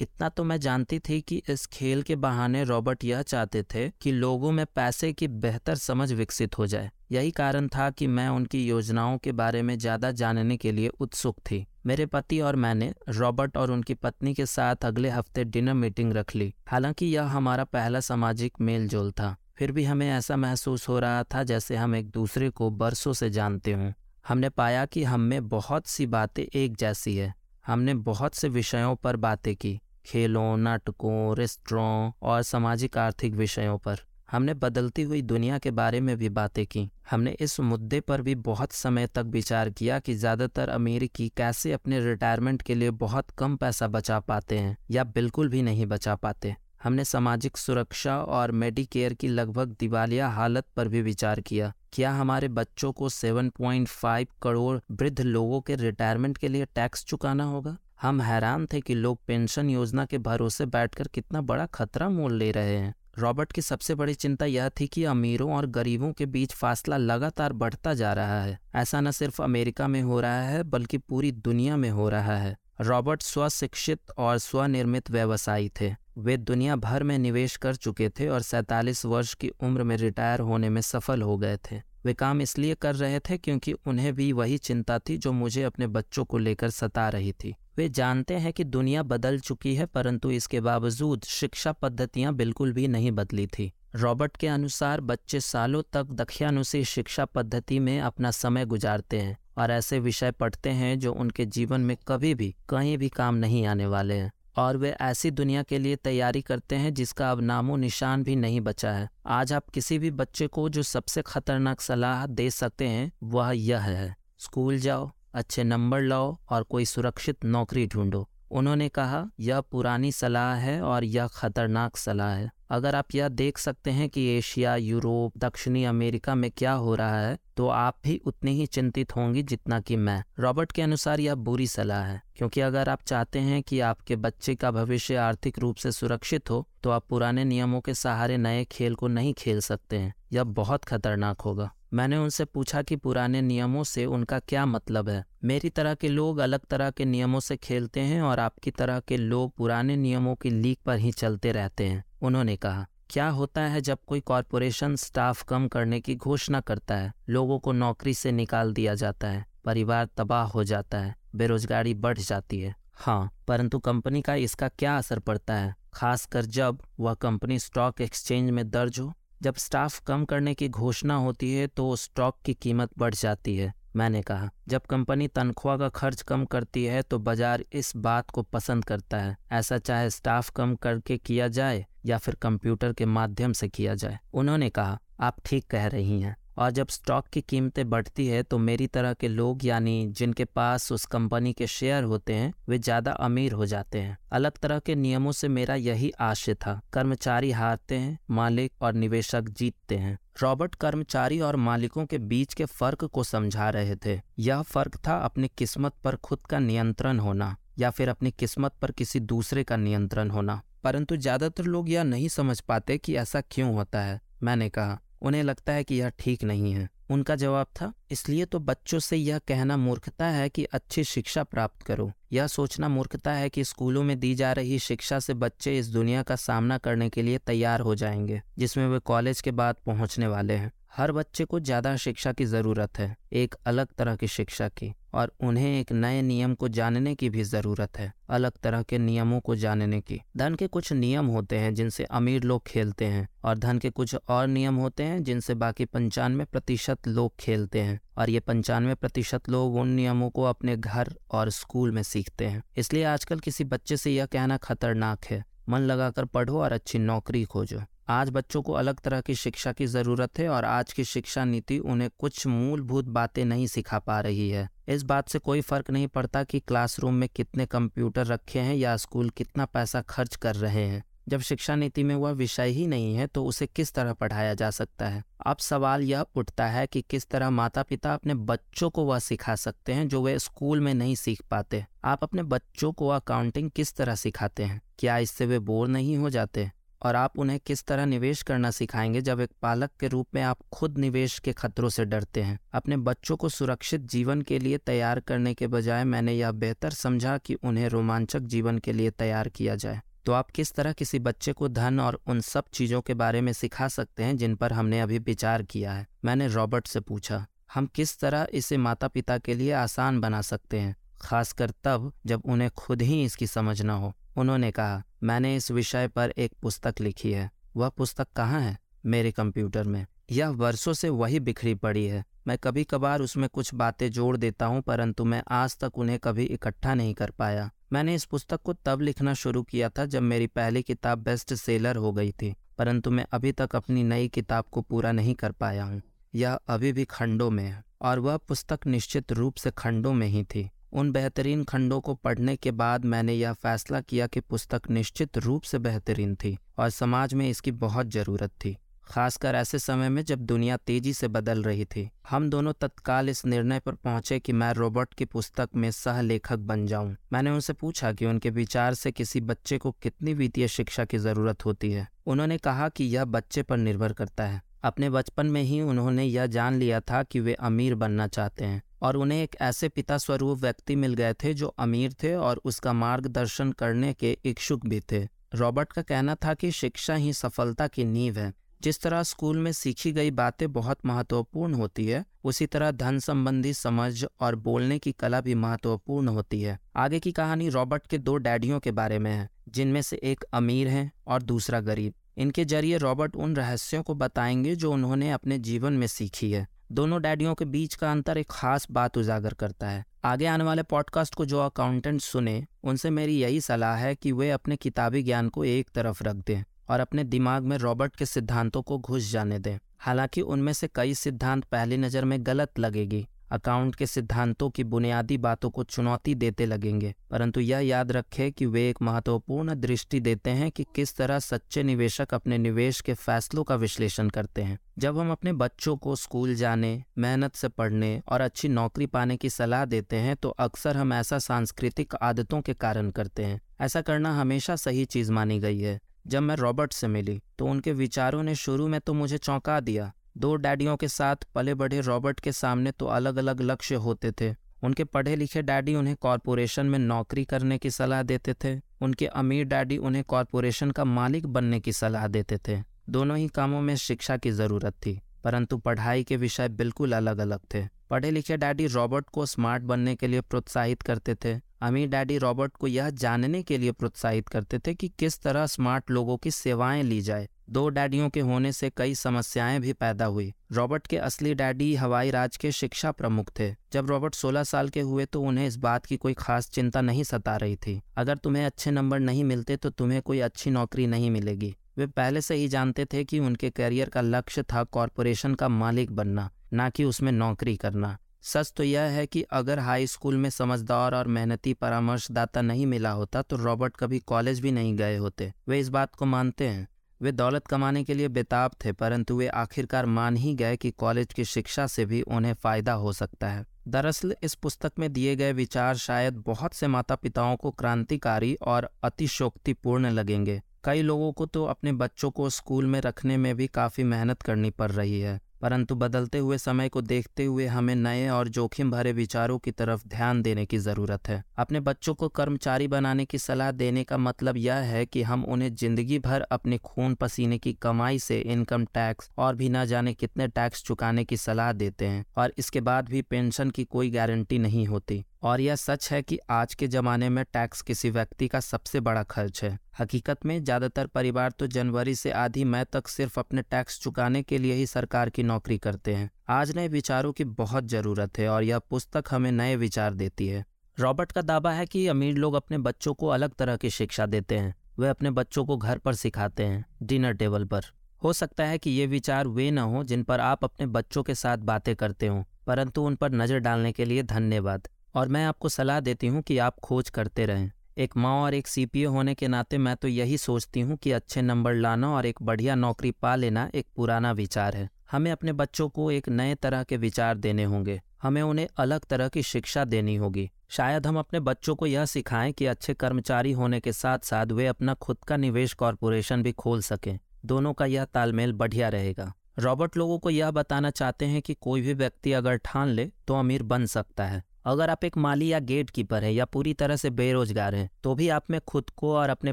इतना 0.00 0.28
तो 0.28 0.44
मैं 0.44 0.60
जानती 0.60 0.98
थी 0.98 1.20
कि 1.20 1.42
इस 1.48 1.66
खेल 1.66 2.02
के 2.02 2.16
बहाने 2.16 2.64
रॉबर्ट 2.64 3.04
यह 3.04 3.22
चाहते 3.22 3.62
थे 3.62 3.90
कि 4.00 4.12
लोगों 4.12 4.52
में 4.52 4.66
पैसे 4.66 5.12
की 5.12 5.28
बेहतर 5.28 5.74
समझ 5.74 6.12
विकसित 6.12 6.58
हो 6.58 6.66
जाए। 6.66 6.90
यही 7.12 7.30
कारण 7.30 7.68
था 7.68 7.90
कि 7.90 8.06
मैं 8.06 8.28
उनकी 8.28 8.66
योजनाओं 8.66 9.18
के 9.18 9.32
बारे 9.32 9.62
में 9.62 9.78
ज़्यादा 9.78 10.10
जानने 10.10 10.56
के 10.56 10.72
लिए 10.72 10.88
उत्सुक 10.88 11.38
थी। 11.38 11.66
मेरे 11.86 12.06
पति 12.06 12.40
और 12.40 12.56
मैंने, 12.56 12.94
रॉबर्ट 13.08 13.56
और 13.56 13.70
उनकी 13.70 13.94
पत्नी 13.94 14.34
के 14.34 14.46
साथ 14.46 14.76
अगले 14.84 15.08
हफ़्ते 15.08 15.44
डिनर 15.44 15.74
मीटिंग 15.74 16.12
रख 16.12 16.36
ली। 16.36 16.54
हालाँकि 16.68 17.06
यह 17.06 17.22
हमारा 17.22 17.64
पहला 17.64 18.00
सामाजिक 18.00 18.52
मेल 18.60 18.88
जोल 18.88 19.10
था। 19.10 19.36
फिर 19.56 19.72
भी 19.72 19.84
हमें 19.84 20.10
ऐसा 20.10 20.36
महसूस 20.36 20.88
हो 20.88 20.98
रहा 20.98 21.22
था 21.22 21.42
जैसे 21.42 21.76
हम 21.76 21.94
एक 21.94 22.10
दूसरे 22.10 22.50
को 22.50 22.70
बरसों 22.70 23.12
से 23.12 23.30
जानते 23.30 23.72
हों। 23.72 23.92
हमने 24.28 24.48
पाया 24.48 24.86
कि 24.86 25.04
हम 25.04 25.20
में 25.20 25.48
बहुत 25.48 25.86
सी 25.86 26.06
बातें 26.06 26.42
एक 26.44 26.76
जैसी 26.76 27.16
है। 27.16 27.34
हमने 27.66 27.94
बहुत 27.94 28.34
से 28.34 28.48
विषयों 28.48 28.96
पर 28.96 29.16
बातें 29.16 29.56
की। 29.56 29.80
खेलों, 30.08 30.56
नाटकों 30.56 31.36
रेस्टोरों 31.36 32.10
और 32.22 32.42
सामाजिक 32.42 32.98
आर्थिक 32.98 33.34
विषयों 33.34 33.78
पर। 33.78 34.00
हमने 34.30 34.54
बदलती 34.54 35.02
हुई 35.02 35.22
दुनिया 35.22 35.58
के 35.58 35.70
बारे 35.70 36.00
में 36.00 36.16
भी 36.16 36.28
बातें 36.28 36.66
की। 36.66 36.88
हमने 37.10 37.30
इस 37.40 37.58
मुद्दे 37.60 38.00
पर 38.00 38.22
भी 38.22 38.34
बहुत 38.34 38.72
समय 38.72 39.06
तक 39.06 39.26
विचार 39.26 39.70
किया 39.70 39.98
कि 39.98 40.14
ज़्यादातर 40.14 40.68
अमेरिकी 40.68 41.28
कैसे 41.28 41.72
अपने 41.72 42.00
रिटायरमेंट 42.00 42.62
के 42.62 42.74
लिए 42.74 42.90
बहुत 42.90 43.30
कम 43.30 43.56
पैसा 43.56 43.88
बचा 43.88 44.20
पाते 44.20 44.58
हैं 44.58 44.76
या 44.90 45.04
बिल्कुल 45.04 45.48
भी 45.48 45.62
नहीं 45.62 45.86
बचा 45.86 46.14
पाते। 46.14 46.54
हमने 46.82 47.04
सामाजिक 47.04 47.56
सुरक्षा 47.56 48.18
और 48.18 48.50
मेडिकेयर 48.52 49.14
की 49.14 49.28
लगभग 49.28 49.74
दिवालिया 49.80 50.28
हालत 50.28 50.66
पर 50.76 50.88
भी 50.88 51.02
विचार 51.02 51.40
किया। 51.40 51.72
क्या 51.92 52.12
हमारे 52.12 52.48
बच्चों 52.48 52.92
को 52.92 53.08
7.5 53.08 54.28
करोड़ 54.42 54.78
वृद्ध 54.90 55.20
लोगों 55.20 55.60
के 55.60 55.76
रिटायरमेंट 55.76 56.38
के 56.38 56.48
लिए 56.48 56.64
टैक्स 56.64 57.04
चुकाना 57.04 57.44
होगा? 57.44 57.76
हम 58.02 58.20
हैरान 58.20 58.66
थे 58.72 58.80
कि 58.80 58.94
लोग 58.94 59.18
पेंशन 59.26 59.70
योजना 59.70 60.04
के 60.04 60.18
भरोसे 60.18 60.66
बैठकर 60.66 61.08
कितना 61.08 61.40
बड़ा 61.40 61.66
खतरा 61.66 62.08
मोल 62.08 62.34
ले 62.34 62.50
रहे 62.50 62.76
हैं। 62.76 62.94
रॉबर्ट 63.18 63.52
की 63.52 63.62
सबसे 63.62 63.94
बड़ी 63.94 64.14
चिंता 64.14 64.46
यह 64.46 64.68
थी 64.68 64.86
कि 64.86 65.04
अमीरों 65.04 65.52
और 65.52 65.66
गरीबों 65.66 66.12
के 66.12 66.26
बीच 66.26 66.52
फासला 66.52 66.96
लगातार 66.96 67.52
बढ़ता 67.52 67.94
जा 67.94 68.12
रहा 68.12 68.42
है। 68.42 68.58
ऐसा 68.74 69.00
न 69.00 69.10
सिर्फ़ 69.10 69.42
अमेरिका 69.42 69.88
में 69.88 70.02
हो 70.02 70.20
रहा 70.20 70.42
है, 70.42 70.62
बल्कि 70.62 70.98
पूरी 70.98 71.32
दुनिया 71.32 71.76
में 71.76 71.90
हो 71.90 72.08
रहा 72.08 72.36
है। 72.36 72.56
रॉबर्ट 72.80 73.22
स्वशिक्षित 73.22 74.00
और 74.18 74.38
स्वनिर्मित 74.38 75.10
व्यवसायी 75.10 75.70
थे। 75.80 75.94
वे 76.18 76.36
दुनिया 76.36 76.76
भर 76.76 77.02
में 77.02 77.18
निवेश 77.18 77.56
कर 77.56 77.74
चुके 77.74 78.08
थे 78.08 78.28
और 78.28 78.42
सैतालीस 78.42 79.04
वर्ष 79.04 79.34
की 79.34 79.48
उम्र 79.48 79.82
में 79.82 79.96
रिटायर 79.96 80.40
होने 80.40 80.68
में 80.68 80.80
सफल 80.80 81.22
हो 81.22 81.36
गए 81.36 81.56
थे। 81.56 81.82
वे 82.04 82.14
काम 82.14 82.40
इसलिए 82.40 82.74
कर 82.74 82.94
रहे 82.94 83.20
थे 83.20 83.38
क्योंकि 83.38 83.72
उन्हें 83.72 84.14
भी 84.14 84.32
वही 84.32 84.58
चिंता 84.58 84.98
थी 84.98 85.16
जो 85.16 85.32
मुझे 85.32 85.62
अपने 85.62 85.86
बच्चों 85.86 86.24
को 86.24 86.38
लेकर 86.38 86.70
सता 86.70 87.08
रही 87.08 87.32
थी। 87.32 87.54
वे 87.78 87.88
जानते 87.88 88.34
हैं 88.34 88.52
कि 88.52 88.64
दुनिया 88.64 89.02
बदल 89.02 89.38
चुकी 89.38 89.74
है, 89.74 89.86
परंतु 89.86 90.30
इसके 90.30 90.60
बावजूद 90.60 91.24
शिक्षा 91.24 91.72
पद्धतियाँ 91.72 92.34
बिल्कुल 92.34 92.72
भी 92.72 92.88
नहीं 92.88 93.10
बदली 93.12 93.46
थी। 93.46 93.72
रॉबर्ट 93.94 94.36
के 94.36 94.46
अनुसार 94.46 95.00
बच्चे 95.00 95.40
सालों 95.40 95.82
तक 95.92 96.06
दक्षिणानुसी 96.12 96.84
शिक्षा 96.84 97.24
पद्धति 97.24 97.78
में 97.78 98.00
अपना 98.00 98.30
समय 98.30 98.64
गुजारते 98.64 99.20
हैं 99.20 99.36
और 99.58 99.70
ऐसे 99.70 99.98
विषय 99.98 100.30
पढ़ते 100.30 100.70
हैं 100.70 100.98
जो 100.98 101.12
उनके 101.12 101.46
जीवन 101.46 101.80
में 101.80 101.96
कभी 102.08 102.34
भी, 102.34 102.54
कहीं 102.68 102.98
भी 102.98 103.08
काम 103.08 103.34
नहीं 103.34 103.66
आने 103.66 103.86
वाले 103.86 104.14
हैं। 104.14 104.32
और 104.56 104.76
वे 104.76 104.90
ऐसी 104.90 105.30
दुनिया 105.30 105.62
के 105.62 105.78
लिए 105.78 105.96
तैयारी 105.96 106.42
करते 106.42 106.76
हैं 106.76 106.94
जिसका 106.94 107.30
अब 107.32 107.40
नामो 107.40 107.76
निशान 107.76 108.22
भी 108.22 108.36
नहीं 108.36 108.60
बचा 108.60 108.92
है। 108.92 109.08
आज 109.26 109.52
आप 109.52 109.68
किसी 109.68 109.98
भी 109.98 110.10
बच्चे 110.10 110.46
को 110.46 110.68
जो 110.68 110.82
सबसे 110.82 111.22
खतरनाक 111.22 111.80
सलाह 111.80 112.26
दे 112.26 112.50
सकते 112.50 112.88
हैं, 112.88 113.12
वह 113.22 113.52
यह 113.52 113.80
है, 113.80 114.16
स्कूल 114.38 114.78
जाओ 114.78 115.10
अच्छे 115.38 115.64
नंबर 115.64 116.00
लाओ 116.02 116.36
और 116.48 116.62
कोई 116.64 116.84
सुरक्षित 116.86 117.44
नौकरी 117.46 117.86
ढूंढो। 117.86 118.28
उन्होंने 118.50 118.88
कहा, 118.88 119.24
यह 119.40 119.60
पुरानी 119.62 120.12
सलाह 120.12 120.54
है 120.56 120.80
और 120.82 121.04
यह 121.04 121.26
खतरनाक 121.26 121.96
सलाह 121.96 122.30
है। 122.30 122.50
अगर 122.70 122.94
आप 122.94 123.14
यह 123.14 123.28
देख 123.30 123.58
सकते 123.58 123.90
हैं 123.90 124.08
कि 124.08 124.24
एशिया, 124.28 124.74
यूरोप, 124.76 125.36
दक्षिणी 125.38 125.84
अमेरिका 125.84 126.34
में 126.34 126.50
क्या 126.50 126.72
हो 126.72 126.94
रहा 126.94 127.20
है 127.20 127.38
तो 127.56 127.68
आप 127.68 127.96
भी 128.04 128.16
उतनी 128.26 128.52
ही 128.52 128.66
चिंतित 128.66 129.14
होंगी 129.16 129.42
जितना 129.42 129.80
कि 129.80 129.96
मैं। 129.98 130.22
रॉबर्ट 130.38 130.72
के 130.72 130.82
अनुसार 130.82 131.20
यह 131.20 131.34
बुरी 131.34 131.66
सलाह 131.66 132.02
है, 132.02 132.20
क्योंकि 132.36 132.60
अगर 132.60 132.88
आप 132.88 133.02
चाहते 133.02 133.38
हैं 133.38 133.62
कि 133.62 133.80
आपके 133.80 134.16
बच्चे 134.16 134.54
का 134.54 134.70
भविष्य 134.70 135.16
आर्थिक 135.18 135.58
रूप 135.58 135.76
से 135.76 135.92
सुरक्षित 135.92 136.50
हो 136.50 136.66
तो 136.82 136.90
आप 136.90 137.06
पुराने 137.08 137.44
नियमों 137.44 137.80
के 137.80 137.94
सहारे 137.94 138.36
नए 138.36 138.64
खेल 138.64 138.94
को 138.94 139.08
नहीं 139.08 139.32
खेल 139.34 139.60
सकते 139.60 139.98
हैं। 139.98 140.14
यह 140.32 140.44
बहुत 140.44 140.84
खतरनाक 140.84 141.40
होगा। 141.40 141.70
मैंने 141.94 142.16
उनसे 142.16 142.44
पूछा 142.44 142.82
कि 142.82 142.96
पुराने 142.96 143.42
नियमों 143.42 143.84
से 143.84 144.06
उनका 144.06 144.38
क्या 144.38 144.66
मतलब 144.66 145.08
है। 145.08 145.24
मेरी 145.44 145.70
तरह 145.70 145.94
के 145.94 146.08
लोग 146.08 146.38
अलग 146.38 146.60
तरह 146.60 146.90
के 146.90 147.04
नियमों 147.04 147.40
से 147.40 147.56
खेलते 147.56 148.00
हैं 148.00 148.22
और 148.22 148.40
आपकी 148.40 148.70
तरह 148.70 149.00
के 149.00 149.16
लोग 149.16 149.54
पुराने 149.56 149.96
नियमों 149.96 150.34
की 150.34 150.50
लीक 150.50 150.80
पर 150.86 150.98
ही 150.98 151.12
चलते 151.12 151.52
रहते 151.52 151.84
हैं, 151.84 152.04
उन्होंने 152.22 152.56
कहा। 152.56 152.86
क्या 153.10 153.28
होता 153.28 153.60
है 153.60 153.80
जब 153.80 153.98
कोई 154.06 154.20
कॉरपोरेशन 154.20 154.96
स्टाफ 154.96 155.42
कम 155.42 155.68
करने 155.68 156.00
की 156.00 156.16
घोषणा 156.16 156.60
करता 156.60 156.96
है? 156.96 157.12
लोगों 157.28 157.58
को 157.58 157.72
नौकरी 157.72 158.14
से 158.14 158.32
निकाल 158.32 158.72
दिया 158.72 158.94
जाता 158.94 159.28
है, 159.28 159.46
परिवार 159.64 160.08
तबाह 160.16 160.44
हो 160.44 160.64
जाता 160.64 160.98
है, 160.98 161.14
बेरोजगारी 161.34 161.94
बढ़ 161.94 162.18
जाती 162.18 162.60
है। 162.60 162.74
हाँ 162.94 163.30
परंतु 163.48 163.78
कंपनी 163.78 164.22
का 164.22 164.34
इसका 164.34 164.68
क्या 164.68 164.96
असर 164.98 165.18
पड़ता 165.18 165.54
है? 165.54 165.74
खासकर 165.94 166.44
जब 166.44 166.82
वह 167.00 167.14
कंपनी 167.14 167.58
स्टॉक 167.58 168.00
एक्सचेंज 168.00 168.50
में 168.50 168.70
दर्ज 168.70 169.00
हो। 169.00 169.12
जब 169.42 169.54
स्टाफ 169.56 170.00
कम 170.00 170.24
करने 170.24 170.54
की 170.54 170.68
घोषणा 170.68 171.14
होती 171.16 171.52
है 171.54 171.66
तो 171.68 171.94
स्टॉक 171.96 172.38
की 172.44 172.54
कीमत 172.54 172.90
बढ़ 172.98 173.14
जाती 173.14 173.56
है, 173.56 173.72
मैंने 173.96 174.22
कहा। 174.22 174.48
जब 174.68 174.86
कंपनी 174.86 175.28
तनख्वाह 175.28 175.76
का 175.76 175.88
खर्च 175.90 176.22
कम 176.22 176.44
करती 176.46 176.84
है 176.84 177.02
तो 177.02 177.18
बाज़ार 177.20 177.64
इस 177.72 177.92
बात 177.98 178.30
को 178.30 178.42
पसंद 178.44 178.84
करता 178.84 179.16
है, 179.16 179.36
ऐसा 179.52 179.78
चाहे 179.78 180.10
स्टाफ 180.10 180.50
कम 180.50 180.74
करके 180.76 181.16
किया 181.18 181.48
जाए 181.50 181.84
या 182.06 182.18
फिर 182.18 182.34
कंप्यूटर 182.34 182.92
के 182.92 183.06
माध्यम 183.06 183.52
से 183.52 183.68
किया 183.68 183.94
जाए। 183.94 184.18
उन्होंने 184.34 184.70
कहा, 184.70 184.98
आप 185.20 185.36
ठीक 185.44 185.66
कह 185.66 185.86
रही 185.86 186.20
हैं। 186.20 186.36
और 186.58 186.70
जब 186.70 186.88
स्टॉक 186.88 187.26
की 187.26 187.40
कीमतें 187.40 187.88
बढ़ती 187.90 188.26
है 188.26 188.42
तो 188.42 188.58
मेरी 188.58 188.86
तरह 188.86 189.12
के 189.14 189.28
लोग, 189.28 189.64
यानी 189.64 190.06
जिनके 190.08 190.44
पास 190.46 190.90
उस 190.92 191.04
कंपनी 191.06 191.52
के 191.52 191.66
शेयर 191.68 192.04
होते 192.04 192.34
हैं, 192.34 192.52
वे 192.68 192.78
ज़्यादा 192.78 193.12
अमीर 193.12 193.52
हो 193.52 193.66
जाते 193.66 193.98
हैं। 193.98 194.16
अलग 194.32 194.58
तरह 194.58 194.78
के 194.78 194.94
नियमों 194.96 195.32
से 195.32 195.48
मेरा 195.48 195.74
यही 195.76 196.10
आशय 196.20 196.54
था। 196.56 196.80
कर्मचारी 196.92 197.50
हारते 197.52 197.94
हैं, 197.94 198.18
मालिक 198.30 198.72
और 198.82 198.92
निवेशक 198.94 199.48
जीतते 199.50 199.96
हैं। 199.96 200.18
रॉबर्ट 200.42 200.74
कर्मचारी 200.74 201.40
और 201.40 201.56
मालिकों 201.58 202.04
के 202.06 202.18
बीच 202.20 202.54
के 202.54 202.64
फ़र्क 202.64 203.04
को 203.04 203.24
समझा 203.24 203.70
रहे 203.70 203.96
थे। 203.96 204.20
यह 204.38 204.62
फ़र्क 204.64 204.96
था 205.06 205.16
अपनी 205.20 205.50
किस्मत 205.58 205.94
पर 206.04 206.16
खुद 206.16 206.38
का 206.40 206.58
नियंत्रण 206.58 207.18
होना, 207.18 207.56
या 207.78 207.90
फिर 207.90 208.08
अपनी 208.08 208.30
किस्मत 208.30 208.72
पर 208.82 208.90
किसी 208.90 209.20
दूसरे 209.22 209.64
का 209.64 209.76
नियंत्रण 209.76 210.30
होना। 210.30 210.60
परंतु 210.84 211.16
ज़्यादातर 211.16 211.64
लोग 211.64 211.90
यह 211.90 212.02
नहीं 212.04 212.28
समझ 212.28 212.60
पाते 212.60 212.98
कि 212.98 213.16
ऐसा 213.16 213.40
क्यों 213.40 213.74
होता 213.74 214.00
है, 214.00 214.20
मैंने 214.42 214.68
कहा। 214.68 214.98
उन्हें 215.22 215.42
लगता 215.42 215.72
है 215.72 215.84
कि 215.84 215.94
यह 215.94 216.08
ठीक 216.08 216.44
नहीं 216.44 216.72
है। 216.72 216.88
उनका 217.10 217.36
जवाब 217.36 217.66
था, 217.66 217.92
इसलिए 218.10 218.44
तो 218.44 218.58
बच्चों 218.58 218.98
से 218.98 219.16
यह 219.16 219.38
कहना 219.38 219.76
मूर्खता 219.76 220.26
है 220.26 220.48
कि 220.48 220.64
अच्छी 220.64 221.04
शिक्षा 221.04 221.44
प्राप्त 221.44 221.82
करो। 221.82 222.12
यह 222.32 222.46
सोचना 222.46 222.88
मूर्खता 222.88 223.32
है 223.32 223.48
कि 223.48 223.64
स्कूलों 223.64 224.02
में 224.02 224.20
दी 224.20 224.34
जा 224.34 224.52
रही 224.52 224.78
शिक्षा 224.78 225.18
से 225.18 225.34
बच्चे 225.34 225.78
इस 225.78 225.88
दुनिया 225.88 226.22
का 226.22 226.36
सामना 226.36 226.78
करने 226.78 227.08
के 227.08 227.22
लिए 227.22 227.38
तैयार 227.38 227.80
हो 227.80 227.94
जाएँगे, 227.94 228.42
जिसमें 228.58 228.88
वे 228.88 228.98
कॉलेज 228.98 229.40
के 229.40 229.50
बाद 229.50 229.76
पहुँचने 229.86 230.26
वाले 230.26 230.54
हैं। 230.54 230.72
हर 230.92 231.12
बच्चे 231.12 231.44
को 231.44 231.60
ज़्यादा 231.60 231.96
शिक्षा 231.96 232.32
की 232.32 232.44
ज़रूरत 232.44 232.98
है, 232.98 233.16
एक 233.32 233.54
अलग 233.66 233.88
तरह 233.98 234.16
की 234.16 234.28
शिक्षा 234.28 234.68
की, 234.68 234.92
और 235.14 235.32
उन्हें 235.40 235.68
एक 235.80 235.92
नए 235.92 236.22
नियम 236.22 236.54
को 236.54 236.68
जानने 236.68 237.14
की 237.14 237.28
भी 237.30 237.42
ज़रूरत 237.42 237.98
है, 237.98 238.12
अलग 238.30 238.52
तरह 238.62 238.82
के 238.82 238.98
नियमों 238.98 239.40
को 239.40 239.56
जानने 239.56 240.00
की। 240.00 240.20
धन 240.36 240.54
के 240.54 240.66
कुछ 240.66 240.92
नियम 240.92 241.26
होते 241.26 241.58
हैं 241.58 241.74
जिनसे 241.74 242.04
अमीर 242.04 242.42
लोग 242.42 242.62
खेलते 242.66 243.04
हैं, 243.04 243.28
और 243.44 243.58
धन 243.58 243.78
के 243.78 243.90
कुछ 243.90 244.14
और 244.28 244.46
नियम 244.46 244.76
होते 244.76 245.02
हैं 245.02 245.22
जिनसे 245.24 245.54
बाकी 245.54 245.84
पंचानवे 245.84 246.44
प्रतिशत 246.44 247.08
लोग 247.08 247.32
खेलते 247.40 247.80
हैं, 247.80 248.00
और 248.18 248.30
ये 248.30 248.40
पंचानवे 248.40 248.94
प्रतिशत 248.94 249.48
लोग 249.48 249.76
उन 249.76 249.88
नियमों 249.88 250.30
को 250.30 250.44
अपने 250.44 250.76
घर 250.76 251.14
और 251.30 251.50
स्कूल 251.50 251.92
में 251.92 252.02
सीखते 252.02 252.46
हैं। 252.46 252.62
इसलिए 252.76 253.04
आजकल 253.04 253.38
किसी 253.38 253.64
बच्चे 253.64 253.96
से 253.96 254.10
यह 254.10 254.26
कहना 254.26 254.56
खतरनाक 254.56 255.24
है, 255.24 255.44
मन 255.68 255.80
लगाकर 255.80 256.24
पढ़ो 256.24 256.60
और 256.60 256.72
अच्छी 256.72 256.98
नौकरी 256.98 257.44
खोजो। 257.44 257.80
आज 258.10 258.30
बच्चों 258.30 258.62
को 258.62 258.72
अलग 258.72 259.00
तरह 259.00 259.20
की 259.20 259.34
शिक्षा 259.34 259.72
की 259.72 259.86
ज़रूरत 259.86 260.38
है 260.38 260.48
और 260.48 260.64
आज 260.64 260.92
की 260.92 261.04
शिक्षा 261.04 261.44
नीति 261.44 261.78
उन्हें 261.78 262.10
कुछ 262.18 262.46
मूलभूत 262.46 263.04
बातें 263.04 263.44
नहीं 263.44 263.66
सिखा 263.66 263.98
पा 263.98 264.20
रही 264.20 264.50
है। 264.50 264.68
इस 264.88 265.02
बात 265.02 265.28
से 265.28 265.38
कोई 265.38 265.60
फ़र्क 265.60 265.90
नहीं 265.90 266.06
पड़ता 266.06 266.44
कि 266.44 266.60
क्लासरूम 266.60 267.14
में 267.14 267.28
कितने 267.28 267.66
कंप्यूटर 267.66 268.26
रखे 268.26 268.60
हैं 268.60 268.74
या 268.74 268.96
स्कूल 268.96 269.30
कितना 269.30 269.64
पैसा 269.64 270.00
खर्च 270.00 270.36
कर 270.36 270.54
रहे 270.54 270.84
हैं। 270.84 271.04
जब 271.28 271.40
शिक्षा 271.40 271.74
नीति 271.74 272.02
में 272.02 272.14
वह 272.14 272.30
विषय 272.30 272.68
ही 272.68 272.86
नहीं 272.86 273.14
है 273.14 273.26
तो 273.26 273.44
उसे 273.44 273.66
किस 273.66 273.92
तरह 273.92 274.12
पढ़ाया 274.12 274.54
जा 274.54 274.70
सकता 274.70 275.08
है? 275.08 275.24
अब 275.46 275.56
सवाल 275.56 276.02
यह 276.02 276.24
उठता 276.34 276.66
है 276.66 276.86
कि 276.86 277.02
किस 277.02 277.28
तरह 277.28 277.50
माता 277.50 277.82
पिता 277.82 278.14
अपने 278.14 278.34
बच्चों 278.34 278.90
को 278.90 279.04
वह 279.04 279.18
सिखा 279.18 279.54
सकते 279.54 279.92
हैं 279.92 280.08
जो 280.08 280.22
वे 280.22 280.38
स्कूल 280.38 280.80
में 280.80 280.94
नहीं 280.94 281.14
सीख 281.14 281.42
पाते? 281.42 281.84
आप 282.04 282.22
अपने 282.22 282.42
बच्चों 282.42 282.92
को 282.92 283.08
अकाउंटिंग 283.08 283.70
किस 283.70 283.94
तरह 283.94 284.14
सिखाते 284.14 284.64
हैं? 284.64 284.82
क्या 284.98 285.18
इससे 285.18 285.46
वे 285.46 285.58
बोर 285.58 285.88
नहीं 285.88 286.16
हो 286.16 286.30
जाते? 286.30 286.70
और 287.02 287.16
आप 287.16 287.38
उन्हें 287.38 287.58
किस 287.66 287.84
तरह 287.84 288.06
निवेश 288.06 288.42
करना 288.42 288.70
सिखाएँगे 288.70 289.20
जब 289.20 289.40
एक 289.40 289.50
पालक 289.62 289.90
के 290.00 290.08
रूप 290.08 290.26
में 290.34 290.42
आप 290.42 290.58
खुद 290.72 290.98
निवेश 290.98 291.38
के 291.38 291.52
खतरों 291.52 291.88
से 291.88 292.04
डरते 292.04 292.42
हैं? 292.42 292.58
अपने 292.72 292.96
बच्चों 292.96 293.36
को 293.36 293.48
सुरक्षित 293.48 294.00
जीवन 294.00 294.42
के 294.42 294.58
लिए 294.58 294.78
तैयार 294.78 295.20
करने 295.20 295.54
के 295.54 295.66
बजाय 295.66 296.04
मैंने 296.04 296.34
यह 296.34 296.52
बेहतर 296.52 296.90
समझा 296.90 297.38
कि 297.38 297.54
उन्हें 297.54 297.88
रोमांचक 297.88 298.40
जीवन 298.40 298.78
के 298.78 298.92
लिए 298.92 299.10
तैयार 299.10 299.48
किया 299.48 299.74
जाए। 299.74 300.00
तो 300.26 300.32
आप 300.32 300.50
किस 300.50 300.72
तरह 300.72 300.92
किसी 300.92 301.18
बच्चे 301.18 301.52
को 301.52 301.68
धन 301.68 302.00
और 302.00 302.20
उन 302.26 302.40
सब 302.40 302.64
चीज़ों 302.72 303.00
के 303.00 303.14
बारे 303.14 303.40
में 303.40 303.52
सिखा 303.52 303.88
सकते 303.88 304.24
हैं 304.24 304.36
जिन 304.36 304.54
पर 304.54 304.72
हमने 304.72 305.00
अभी 305.00 305.18
विचार 305.18 305.62
किया 305.62 305.92
है? 305.92 306.06
मैंने 306.24 306.48
रॉबर्ट 306.48 306.86
से 306.86 307.00
पूछा, 307.00 307.46
हम 307.74 307.86
किस 307.86 308.18
तरह 308.20 308.46
इसे 308.52 308.76
माता 308.76 309.08
पिता 309.08 309.38
के 309.38 309.54
लिए 309.54 309.72
आसान 309.72 310.20
बना 310.20 310.40
सकते 310.42 310.78
हैं, 310.78 310.96
खासकर 311.20 311.70
तब 311.84 312.12
जब 312.26 312.42
उन्हें 312.44 312.70
खुद 312.70 313.02
ही 313.02 313.24
इसकी 313.24 313.46
समझ 313.46 313.82
न 313.82 313.90
हो? 313.90 314.12
उन्होंने 314.38 314.70
कहा, 314.70 315.02
मैंने 315.22 315.56
इस 315.56 315.70
विषय 315.70 316.08
पर 316.08 316.34
एक 316.38 316.52
पुस्तक 316.62 316.94
लिखी 317.00 317.32
है। 317.32 317.50
वह 317.76 317.88
पुस्तक 317.88 318.28
कहाँ 318.36 318.60
है? 318.60 318.78
मेरे 319.06 319.30
कंप्यूटर 319.32 319.84
में। 319.84 320.06
यह 320.32 320.48
वर्षों 320.48 320.92
से 320.92 321.08
वही 321.08 321.40
बिखरी 321.40 321.74
पड़ी 321.74 322.04
है। 322.04 322.24
मैं 322.46 322.58
कभी 322.58 322.84
कभार 322.84 323.20
उसमें 323.20 323.48
कुछ 323.48 323.74
बातें 323.74 324.10
जोड़ 324.10 324.36
देता 324.36 324.66
हूँ, 324.66 324.82
परंतु 324.82 325.24
मैं 325.24 325.42
आज 325.50 325.78
तक 325.78 325.98
उन्हें 325.98 326.18
कभी 326.18 326.44
इकट्ठा 326.44 326.94
नहीं 326.94 327.14
कर 327.14 327.30
पाया। 327.30 327.70
मैंने 327.92 328.14
इस 328.14 328.24
पुस्तक 328.24 328.62
को 328.62 328.72
तब 328.72 329.00
लिखना 329.00 329.34
शुरू 329.34 329.62
किया 329.62 329.88
था, 329.88 330.04
जब 330.04 330.22
मेरी 330.22 330.46
पहली 330.46 330.82
किताब 330.82 331.18
बेस्ट 331.18 331.54
सेलर 331.54 331.96
हो 331.96 332.12
गई 332.12 332.32
थी, 332.32 332.54
परंतु 332.78 333.10
मैं 333.10 333.26
अभी 333.32 333.52
तक 333.52 333.76
अपनी 333.76 334.02
नई 334.02 334.28
किताब 334.28 334.64
को 334.64 334.82
पूरा 334.82 335.12
नहीं 335.12 335.34
कर 335.34 335.52
पाया 335.52 335.84
हूँ। 335.84 336.02
यह 336.34 336.58
अभी 336.68 336.92
भी 336.92 337.04
खंडों 337.04 337.50
में 337.50 337.64
है, 337.64 337.84
और 338.02 338.18
वह 338.18 338.36
पुस्तक 338.36 338.86
निश्चित 338.86 339.32
रूप 339.32 339.54
से 339.54 339.70
खंडों 339.70 340.12
में 340.12 340.26
ही 340.26 340.44
थी। 340.44 340.70
उन 340.92 341.12
बेहतरीन 341.12 341.64
खंडों 341.64 342.00
को 342.00 342.14
पढ़ने 342.14 342.56
के 342.56 342.70
बाद 342.70 343.04
मैंने 343.04 343.34
यह 343.34 343.52
फैसला 343.52 344.00
किया 344.00 344.26
कि 344.26 344.40
पुस्तक 344.40 344.90
निश्चित 344.90 345.38
रूप 345.38 345.62
से 345.62 345.78
बेहतरीन 345.78 346.34
थी 346.34 346.56
और 346.78 346.90
समाज 346.90 347.34
में 347.34 347.48
इसकी 347.50 347.72
बहुत 347.72 348.06
ज़रूरत 348.06 348.50
थी। 348.64 348.76
खासकर 349.04 349.54
ऐसे 349.54 349.78
समय 349.78 350.08
में 350.08 350.22
जब 350.24 350.38
दुनिया 350.38 350.76
तेज़ी 350.76 351.12
से 351.12 351.28
बदल 351.28 351.62
रही 351.62 351.84
थी, 351.84 352.08
हम 352.30 352.48
दोनों 352.50 352.72
तत्काल 352.72 353.28
इस 353.28 353.44
निर्णय 353.46 353.78
पर 353.78 353.94
पहुँचे 353.94 354.38
कि 354.38 354.52
मैं 354.52 354.72
रोबोट 354.72 355.14
की 355.14 355.24
पुस्तक 355.24 355.68
में 355.74 355.90
सह 355.90 356.20
लेखक 356.20 356.58
बन 356.58 356.86
जाऊँ। 356.86 357.16
मैंने 357.32 357.50
उनसे 357.50 357.72
पूछा 357.72 358.12
कि 358.12 358.26
उनके 358.26 358.50
विचार 358.50 358.94
से 358.94 359.12
किसी 359.12 359.40
बच्चे 359.40 359.78
को 359.78 359.90
कितनी 360.02 360.34
वित्तीय 360.34 360.68
शिक्षा 360.68 361.04
की 361.04 361.18
ज़रूरत 361.18 361.64
होती 361.64 361.92
है। 361.92 362.08
उन्होंने 362.26 362.58
कहा 362.58 362.88
कि 362.88 363.04
यह 363.04 363.24
बच्चे 363.24 363.62
पर 363.62 363.76
निर्भर 363.76 364.12
करता 364.12 364.44
है। 364.44 364.62
अपने 364.84 365.10
बचपन 365.10 365.46
में 365.46 365.62
ही 365.62 365.80
उन्होंने 365.80 366.24
यह 366.24 366.46
जान 366.46 366.78
लिया 366.78 367.00
था 367.00 367.22
कि 367.22 367.40
वे 367.40 367.54
अमीर 367.54 367.94
बनना 367.94 368.26
चाहते 368.26 368.64
हैं। 368.64 368.82
और 369.02 369.16
उन्हें 369.16 369.42
एक 369.42 369.56
ऐसे 369.60 369.88
पिता 369.88 370.18
स्वरूप 370.18 370.58
व्यक्ति 370.58 370.96
मिल 370.96 371.14
गए 371.14 371.34
थे 371.34 371.54
जो 371.54 371.66
अमीर 371.66 372.12
थे 372.12 372.34
और 372.34 372.60
उसका 372.64 372.92
मार्गदर्शन 372.92 373.72
करने 373.72 374.12
के 374.12 374.38
इच्छुक 374.44 374.86
भी 374.86 375.00
थे। 375.00 375.28
रॉबर्ट 375.54 375.92
का 375.92 376.02
कहना 376.02 376.34
था 376.34 376.54
कि 376.54 376.70
शिक्षा 376.70 377.14
ही 377.14 377.32
सफलता 377.32 377.86
की 377.86 378.04
नींव 378.04 378.38
है। 378.38 378.52
जिस 378.82 379.00
तरह 379.00 379.22
स्कूल 379.22 379.58
में 379.58 379.72
सीखी 379.72 380.12
गई 380.12 380.30
बातें 380.30 380.72
बहुत 380.72 380.98
महत्वपूर्ण 381.06 381.74
होती 381.74 382.06
है, 382.06 382.24
उसी 382.44 382.66
तरह 382.66 382.90
धन 382.90 383.18
संबंधी 383.18 383.74
समझ 383.74 384.24
और 384.40 384.54
बोलने 384.54 384.98
की 384.98 385.12
कला 385.12 385.40
भी 385.40 385.54
महत्वपूर्ण 385.54 386.28
होती 386.28 386.62
है। 386.62 386.78
आगे 386.96 387.20
की 387.20 387.32
कहानी 387.32 387.68
रॉबर्ट 387.68 388.06
के 388.06 388.18
दो 388.18 388.36
डैडियों 388.36 388.80
के 388.80 388.90
बारे 388.90 389.18
में 389.18 389.30
है, 389.30 389.50
जिनमें 389.68 390.02
से 390.02 390.16
एक 390.16 390.44
अमीर 390.52 390.88
है 390.88 391.12
और 391.26 391.42
दूसरा 391.42 391.80
गरीब। 391.80 392.14
इनके 392.38 392.64
ज़रिए 392.64 392.98
रॉबर्ट 392.98 393.36
उन 393.36 393.56
रहस्यों 393.56 394.02
को 394.02 394.14
बताएँगे 394.14 394.76
जो 394.76 394.92
उन्होंने 394.92 395.30
अपने 395.30 395.58
जीवन 395.58 395.92
में 395.92 396.06
सीखी 396.06 396.50
है। 396.52 396.68
दोनों 396.92 397.22
डैडियों 397.22 397.54
के 397.54 397.64
बीच 397.64 397.94
का 397.94 398.12
अंतर 398.12 398.38
एक 398.38 398.46
खास 398.50 398.86
बात 398.90 399.18
उजागर 399.18 399.54
करता 399.54 399.88
है। 399.88 400.04
आगे 400.24 400.46
आने 400.46 400.64
वाले 400.64 400.82
पॉडकास्ट 400.82 401.34
को 401.34 401.46
जो 401.46 401.60
अकाउंटेंट 401.60 402.20
सुने, 402.20 402.66
उनसे 402.84 403.10
मेरी 403.10 403.38
यही 403.38 403.60
सलाह 403.60 403.94
है 403.94 404.14
कि 404.14 404.32
वे 404.32 404.50
अपने 404.50 404.76
किताबी 404.76 405.22
ज्ञान 405.22 405.48
को 405.48 405.64
एक 405.64 405.88
तरफ़ 405.94 406.24
रख 406.24 406.36
दें 406.36 406.64
और 406.88 407.00
अपने 407.00 407.24
दिमाग 407.24 407.62
में 407.62 407.78
रॉबर्ट 407.78 408.16
के 408.16 408.26
सिद्धांतों 408.26 408.82
को 408.82 408.98
घुस 408.98 409.30
जाने 409.32 409.58
दें। 409.58 409.78
हालाँकि 409.98 410.40
उनमें 410.40 410.72
से 410.72 410.88
कई 410.94 411.14
सिद्धांत 411.14 411.64
पहली 411.64 411.96
नज़र 411.96 412.24
में 412.24 412.46
गलत 412.46 412.78
लगेगी। 412.78 413.28
अकाउंट 413.50 413.94
के 413.94 414.06
सिद्धांतों 414.06 414.70
की 414.70 414.84
बुनियादी 414.84 415.38
बातों 415.38 415.70
को 415.70 415.84
चुनौती 415.84 416.34
देते 416.34 416.66
लगेंगे। 416.66 417.14
परंतु 417.30 417.60
यह 417.60 417.78
याद 417.78 418.12
रखें 418.12 418.52
कि 418.52 418.66
वे 418.66 418.88
एक 418.90 419.02
महत्वपूर्ण 419.02 419.74
दृष्टि 419.74 420.20
देते 420.20 420.50
हैं 420.50 420.70
कि 420.70 420.84
किस 420.94 421.16
तरह 421.16 421.38
सच्चे 421.38 421.82
निवेशक 421.82 422.34
अपने 422.34 422.58
निवेश 422.58 423.00
के 423.00 423.14
फैसलों 423.14 423.64
का 423.64 423.74
विश्लेषण 423.74 424.28
करते 424.28 424.62
हैं। 424.62 424.78
जब 424.98 425.18
हम 425.18 425.30
अपने 425.30 425.52
बच्चों 425.52 425.96
को 425.96 426.16
स्कूल 426.16 426.54
जाने, 426.54 427.04
मेहनत 427.18 427.54
से 427.54 427.68
पढ़ने 427.68 428.20
और 428.28 428.40
अच्छी 428.40 428.68
नौकरी 428.68 429.06
पाने 429.06 429.36
की 429.36 429.50
सलाह 429.50 429.84
देते 429.84 430.16
हैं 430.16 430.36
तो 430.36 430.48
अक्सर 430.48 430.96
हम 430.96 431.12
ऐसा 431.12 431.38
सांस्कृतिक 431.38 432.14
आदतों 432.14 432.60
के 432.60 432.74
कारण 432.74 433.10
करते 433.10 433.44
हैं। 433.44 433.60
ऐसा 433.80 434.00
करना 434.00 434.40
हमेशा 434.40 434.76
सही 434.76 435.04
चीज़ 435.04 435.32
मानी 435.32 435.58
गई 435.58 435.80
है। 435.80 435.98
जब 436.26 436.42
मैं 436.42 436.56
रॉबर्ट 436.56 436.92
से 436.92 437.06
मिली 437.06 437.40
तो 437.58 437.66
उनके 437.66 437.92
विचारों 437.92 438.42
ने 438.42 438.54
शुरू 438.54 438.88
में 438.88 439.00
तो 439.00 439.14
मुझे 439.14 439.38
चौंका 439.38 439.78
दिया 439.80 440.12
दो 440.38 440.54
डैडियों 440.56 440.96
के 440.96 441.08
साथ 441.08 441.36
पले 441.54 441.74
बढ़े 441.74 442.00
रॉबर्ट 442.00 442.40
के 442.40 442.52
सामने 442.52 442.90
तो 442.92 443.06
अलग 443.08 443.36
अलग 443.36 443.60
लक्ष्य 443.62 443.94
होते 443.96 444.32
थे। 444.32 444.54
उनके 444.82 445.04
पढ़े 445.04 445.34
लिखे 445.36 445.62
डैडी 445.62 445.94
उन्हें 445.94 446.14
कॉरपोरेशन 446.16 446.86
में 446.86 446.98
नौकरी 446.98 447.44
करने 447.44 447.78
की 447.78 447.90
सलाह 447.90 448.22
देते 448.22 448.54
थे। 448.54 448.76
उनके 449.02 449.26
अमीर 449.26 449.64
डैडी 449.64 449.96
उन्हें 449.98 450.24
कॉरपोरेशन 450.24 450.90
का 450.90 451.04
मालिक 451.06 451.46
बनने 451.46 451.80
की 451.80 451.92
सलाह 451.92 452.26
देते 452.28 452.58
थे। 452.68 452.80
दोनों 453.10 453.36
ही 453.36 453.48
कामों 453.48 453.80
में 453.80 453.94
शिक्षा 453.96 454.36
की 454.36 454.50
ज़रूरत 454.50 454.94
थी, 454.96 455.20
परंतु 455.44 455.78
पढ़ाई 455.78 456.24
के 456.24 456.36
विषय 456.36 456.68
बिल्कुल 456.70 457.12
अलग 457.12 457.38
अलग 457.38 457.60
थे। 457.74 457.86
पढ़े 458.10 458.30
लिखे 458.30 458.56
डैडी 458.56 458.86
रॉबर्ट 458.88 459.30
को 459.30 459.46
स्मार्ट 459.46 459.82
बनने 459.84 460.14
के 460.16 460.26
लिए 460.26 460.40
प्रोत्साहित 460.40 461.02
करते 461.02 461.34
थे। 461.34 461.56
अमीर 461.80 462.08
डैडी 462.08 462.38
रॉबर्ट 462.38 462.72
को 462.72 462.86
यह 462.86 463.10
जानने 463.10 463.62
के 463.62 463.78
लिए 463.78 463.92
प्रोत्साहित 463.92 464.48
करते 464.48 464.78
थे 464.78 464.94
कि 464.94 465.08
किस 465.08 465.40
तरह 465.40 465.66
स्मार्ट 465.66 466.10
लोगों 466.10 466.36
की 466.36 466.50
सेवाएँ 466.50 467.02
ली 467.02 467.20
जाए। 467.20 467.48
दो 467.70 467.88
डैडियों 467.88 468.28
के 468.28 468.40
होने 468.40 468.72
से 468.72 468.90
कई 468.90 469.14
समस्याएँ 469.14 469.80
भी 469.80 469.92
पैदा 469.92 470.24
हुई। 470.24 470.52
रॉबर्ट 470.72 471.06
के 471.06 471.16
असली 471.16 471.54
डैडी 471.54 471.94
हवाई 471.94 472.30
राज 472.30 472.56
के 472.56 472.72
शिक्षा 472.72 473.12
प्रमुख 473.12 473.50
थे। 473.60 473.70
जब 473.92 474.10
रॉबर्ट 474.10 474.34
16 474.34 474.64
साल 474.64 474.88
के 474.88 475.00
हुए 475.00 475.24
तो 475.24 475.42
उन्हें 475.42 475.66
इस 475.66 475.76
बात 475.76 476.06
की 476.06 476.16
कोई 476.16 476.34
खास 476.34 476.70
चिंता 476.70 477.00
नहीं 477.00 477.24
सता 477.24 477.56
रही 477.56 477.76
थी। 477.76 478.00
अगर 478.16 478.36
तुम्हें 478.36 478.64
अच्छे 478.66 478.90
नंबर 478.90 479.20
नहीं 479.20 479.44
मिलते 479.44 479.76
तो 479.76 479.90
तुम्हें 479.90 480.22
कोई 480.22 480.40
अच्छी 480.40 480.70
नौकरी 480.70 481.06
नहीं 481.06 481.30
मिलेगी। 481.30 481.74
वे 481.98 482.06
पहले 482.06 482.40
से 482.40 482.54
ही 482.54 482.68
जानते 482.68 483.04
थे 483.04 483.24
कि 483.24 483.38
उनके 483.38 483.70
करियर 483.70 484.08
का 484.08 484.20
लक्ष्य 484.20 484.62
था 484.62 484.84
कॉरपोरेशन 484.84 485.54
का 485.54 485.68
मालिक 485.68 486.10
बनना, 486.10 486.50
न 486.74 486.90
कि 486.90 487.04
उसमें 487.04 487.32
नौकरी 487.32 487.76
करना। 487.76 488.18
सच 488.42 488.72
तो 488.76 488.82
यह 488.82 489.00
है 489.00 489.26
कि 489.26 489.42
अगर 489.42 489.78
हाई 489.78 490.06
स्कूल 490.06 490.36
में 490.36 490.50
समझदार 490.50 491.14
और 491.14 491.28
मेहनती 491.28 491.74
परामर्शदाता 491.74 492.62
नहीं 492.62 492.86
मिला 492.86 493.10
होता 493.10 493.42
तो 493.42 493.56
रॉबर्ट 493.56 493.96
कभी 493.96 494.18
कॉलेज 494.18 494.60
भी 494.60 494.72
नहीं 494.72 494.96
गए 494.96 495.16
होते। 495.16 495.52
वे 495.68 495.80
इस 495.80 495.88
बात 495.88 496.14
को 496.14 496.26
मानते 496.26 496.68
हैं। 496.68 496.88
वे 497.22 497.32
दौलत 497.32 497.66
कमाने 497.66 498.04
के 498.04 498.14
लिए 498.14 498.28
बेताब 498.28 498.70
थे, 498.84 498.92
परंतु 498.92 499.36
वे 499.36 499.48
आखिरकार 499.48 500.06
मान 500.06 500.36
ही 500.36 500.54
गए 500.54 500.76
कि 500.76 500.90
कॉलेज 500.90 501.32
की 501.32 501.44
शिक्षा 501.44 501.86
से 501.86 502.06
भी 502.06 502.22
उन्हें 502.22 502.54
फ़ायदा 502.54 502.92
हो 502.92 503.12
सकता 503.12 503.48
है। 503.48 503.66
दरअसल, 503.88 504.34
इस 504.42 504.54
पुस्तक 504.54 504.92
में 504.98 505.12
दिए 505.12 505.36
गए 505.36 505.52
विचार 505.52 505.96
शायद 505.96 506.34
बहुत 506.34 506.74
से 506.74 506.86
माता 506.86 507.14
पिताओं 507.14 507.56
को 507.56 507.70
क्रांतिकारी 507.70 508.54
और 508.54 508.90
अतिशोक्तिपूर्ण 509.02 510.10
लगेंगे। 510.10 510.62
कई 510.84 511.02
लोगों 511.02 511.32
को 511.32 511.46
तो 511.46 511.64
अपने 511.64 511.92
बच्चों 511.92 512.30
को 512.30 512.50
स्कूल 512.50 512.86
में 512.86 513.00
रखने 513.00 513.36
में 513.36 513.56
भी 513.56 513.66
काफ़ी 513.66 514.04
मेहनत 514.04 514.42
करनी 514.42 514.70
पड़ 514.70 514.92
रही 514.92 515.20
है। 515.20 515.40
परंतु 515.62 515.94
बदलते 515.94 516.38
हुए 516.38 516.58
समय 516.58 516.88
को 516.88 517.00
देखते 517.02 517.44
हुए 517.44 517.66
हमें 517.66 517.94
नए 517.96 518.28
और 518.28 518.48
जोखिम 518.48 518.90
भरे 518.90 519.12
विचारों 519.12 519.58
की 519.58 519.70
तरफ़ 519.70 520.06
ध्यान 520.08 520.42
देने 520.42 520.66
की 520.66 520.78
ज़रूरत 520.78 521.28
है। 521.28 521.42
अपने 521.58 521.80
बच्चों 521.80 522.14
को 522.14 522.28
कर्मचारी 522.30 522.88
बनाने 522.88 523.24
की 523.24 523.38
सलाह 523.38 523.70
देने 523.72 524.04
का 524.04 524.18
मतलब 524.18 524.56
यह 524.56 524.74
है 524.74 525.04
कि 525.06 525.22
हम 525.22 525.44
उन्हें 525.44 525.74
ज़िंदगी 525.74 526.18
भर 526.18 526.40
अपने 526.50 526.78
खून 526.78 527.14
पसीने 527.14 527.58
की 527.58 527.72
कमाई 527.72 528.18
से 528.18 528.38
इनकम 528.38 528.84
टैक्स 528.84 529.30
और 529.38 529.54
भी 529.54 529.68
न 529.68 529.84
जाने 529.84 530.14
कितने 530.14 530.48
टैक्स 530.48 530.82
चुकाने 530.84 531.24
की 531.24 531.36
सलाह 531.36 531.72
देते 531.72 532.06
हैं 532.06 532.24
और 532.36 532.52
इसके 532.58 532.80
बाद 532.80 533.08
भी 533.08 533.22
पेंशन 533.22 533.70
की 533.70 533.84
कोई 533.86 534.10
गारंटी 534.10 534.58
नहीं 534.58 534.86
होती। 534.86 535.24
और 535.42 535.60
यह 535.60 535.76
सच 535.76 536.10
है 536.12 536.20
कि 536.22 536.38
आज 536.50 536.74
के 536.74 536.86
ज़माने 536.88 537.28
में 537.28 537.44
टैक्स 537.44 537.82
किसी 537.82 538.10
व्यक्ति 538.10 538.48
का 538.48 538.60
सबसे 538.60 539.00
बड़ा 539.00 539.22
खर्च 539.24 539.62
है। 539.64 539.78
हकीकत 539.98 540.46
में, 540.46 540.62
ज़्यादातर 540.64 541.06
परिवार 541.06 541.50
तो 541.50 541.66
जनवरी 541.66 542.14
से 542.14 542.30
आधी 542.30 542.64
मई 542.64 542.84
तक 542.84 543.08
सिर्फ़ 543.08 543.38
अपने 543.40 543.62
टैक्स 543.62 544.00
चुकाने 544.00 544.42
के 544.42 544.58
लिए 544.58 544.74
ही 544.74 544.86
सरकार 544.86 545.30
की 545.30 545.42
नौकरी 545.42 545.78
करते 545.78 546.14
हैं। 546.14 546.30
आज 546.50 546.74
नए 546.76 546.88
विचारों 546.88 547.32
की 547.32 547.44
बहुत 547.44 547.84
ज़रूरत 547.84 548.38
है 548.38 548.48
और 548.48 548.62
यह 548.62 548.78
पुस्तक 548.80 549.24
हमें 549.30 549.50
नए 549.52 549.76
विचार 549.76 550.14
देती 550.14 550.48
है। 550.48 550.64
रॉबर्ट 550.98 551.32
का 551.32 551.42
दावा 551.42 551.72
है 551.72 551.86
कि 551.86 552.06
अमीर 552.06 552.36
लोग 552.36 552.54
अपने 552.54 552.78
बच्चों 552.80 553.14
को 553.14 553.28
अलग 553.28 553.54
तरह 553.54 553.76
की 553.76 553.90
शिक्षा 553.90 554.26
देते 554.26 554.58
हैं। 554.58 554.74
वे 554.98 555.08
अपने 555.08 555.30
बच्चों 555.30 555.64
को 555.64 555.76
घर 555.76 555.98
पर 555.98 556.14
सिखाते 556.14 556.64
हैं, 556.64 556.84
डिनर 557.02 557.32
टेबल 557.32 557.64
पर। 557.64 557.84
हो 558.22 558.32
सकता 558.32 558.64
है 558.64 558.78
कि 558.78 558.90
ये 558.90 559.06
विचार 559.06 559.46
वे 559.48 559.70
न 559.70 559.78
हो 559.78 560.02
जिन 560.04 560.22
पर 560.22 560.40
आप 560.40 560.64
अपने 560.64 560.86
बच्चों 560.88 561.22
के 561.22 561.34
साथ 561.34 561.58
बातें 561.58 561.94
करते 561.96 562.26
हो, 562.26 562.44
परंतु 562.66 563.02
उन 563.02 563.16
पर 563.16 563.32
नज़र 563.32 563.58
डालने 563.58 563.92
के 563.92 564.04
लिए 564.04 564.22
धन्यवाद। 564.24 564.88
और 565.14 565.28
मैं 565.28 565.44
आपको 565.44 565.68
सलाह 565.68 566.00
देती 566.00 566.26
हूँ 566.26 566.42
कि 566.42 566.58
आप 566.58 566.78
खोज 566.78 567.10
करते 567.10 567.46
रहें। 567.46 567.70
एक 567.98 568.16
माँ 568.16 568.42
और 568.42 568.54
एक 568.54 568.68
सीपीए 568.68 569.04
होने 569.04 569.34
के 569.34 569.48
नाते 569.48 569.78
मैं 569.78 569.96
तो 569.96 570.08
यही 570.08 570.38
सोचती 570.38 570.80
हूँ 570.80 570.96
कि 570.96 571.12
अच्छे 571.12 571.42
नंबर 571.42 571.74
लाना 571.74 572.10
और 572.10 572.26
एक 572.26 572.42
बढ़िया 572.42 572.74
नौकरी 572.74 573.10
पा 573.10 573.36
लेना 573.36 573.70
एक 573.74 573.86
पुराना 573.96 574.32
विचार 574.32 574.76
है। 574.76 574.88
हमें 575.10 575.30
अपने 575.32 575.52
बच्चों 575.52 575.88
को 575.88 576.10
एक 576.10 576.28
नए 576.28 576.54
तरह 576.54 576.82
के 576.82 576.96
विचार 576.96 577.38
देने 577.38 577.64
होंगे। 577.64 578.00
हमें 578.22 578.42
उन्हें 578.42 578.68
अलग 578.76 579.04
तरह 579.04 579.28
की 579.28 579.42
शिक्षा 579.42 579.84
देनी 579.84 580.16
होगी। 580.16 580.50
शायद 580.68 581.06
हम 581.06 581.18
अपने 581.18 581.40
बच्चों 581.40 581.74
को 581.74 581.86
यह 581.86 582.04
सिखाएँ 582.04 582.52
कि 582.52 582.66
अच्छे 582.66 582.94
कर्मचारी 582.94 583.52
होने 583.52 583.80
के 583.80 583.92
साथ 583.92 584.18
साथ 584.18 584.46
वे 584.46 584.66
अपना 584.66 584.94
खुद 584.94 585.16
का 585.28 585.36
निवेश 585.36 585.72
कॉरपोरेशन 585.72 586.42
भी 586.42 586.52
खोल 586.52 586.82
सकें। 586.82 587.18
दोनों 587.46 587.72
का 587.72 587.86
यह 587.86 588.04
तालमेल 588.04 588.52
बढ़िया 588.52 588.88
रहेगा। 588.88 589.32
रॉबर्ट 589.58 589.96
लोगों 589.96 590.18
को 590.18 590.30
यह 590.30 590.50
बताना 590.50 590.90
चाहते 590.90 591.26
हैं 591.26 591.42
कि 591.42 591.54
कोई 591.54 591.80
भी 591.80 591.94
व्यक्ति 591.94 592.32
अगर 592.32 592.56
ठान 592.56 592.88
ले 592.88 593.10
तो 593.28 593.34
अमीर 593.34 593.62
बन 593.62 593.86
सकता 593.86 594.24
है। 594.24 594.44
अगर 594.68 594.90
आप 594.90 595.04
एक 595.04 595.16
माली 595.16 595.46
या 595.52 595.58
गेट 595.58 595.90
कीपर 595.90 596.24
हैं 596.24 596.30
या 596.32 596.44
पूरी 596.44 596.72
तरह 596.74 596.96
से 596.96 597.10
बेरोजगार 597.10 597.74
हैं 597.74 597.88
तो 598.02 598.14
भी 598.14 598.28
आप 598.28 598.50
में 598.50 598.60
खुद 598.60 598.90
को 598.90 599.14
और 599.14 599.30
अपने 599.30 599.52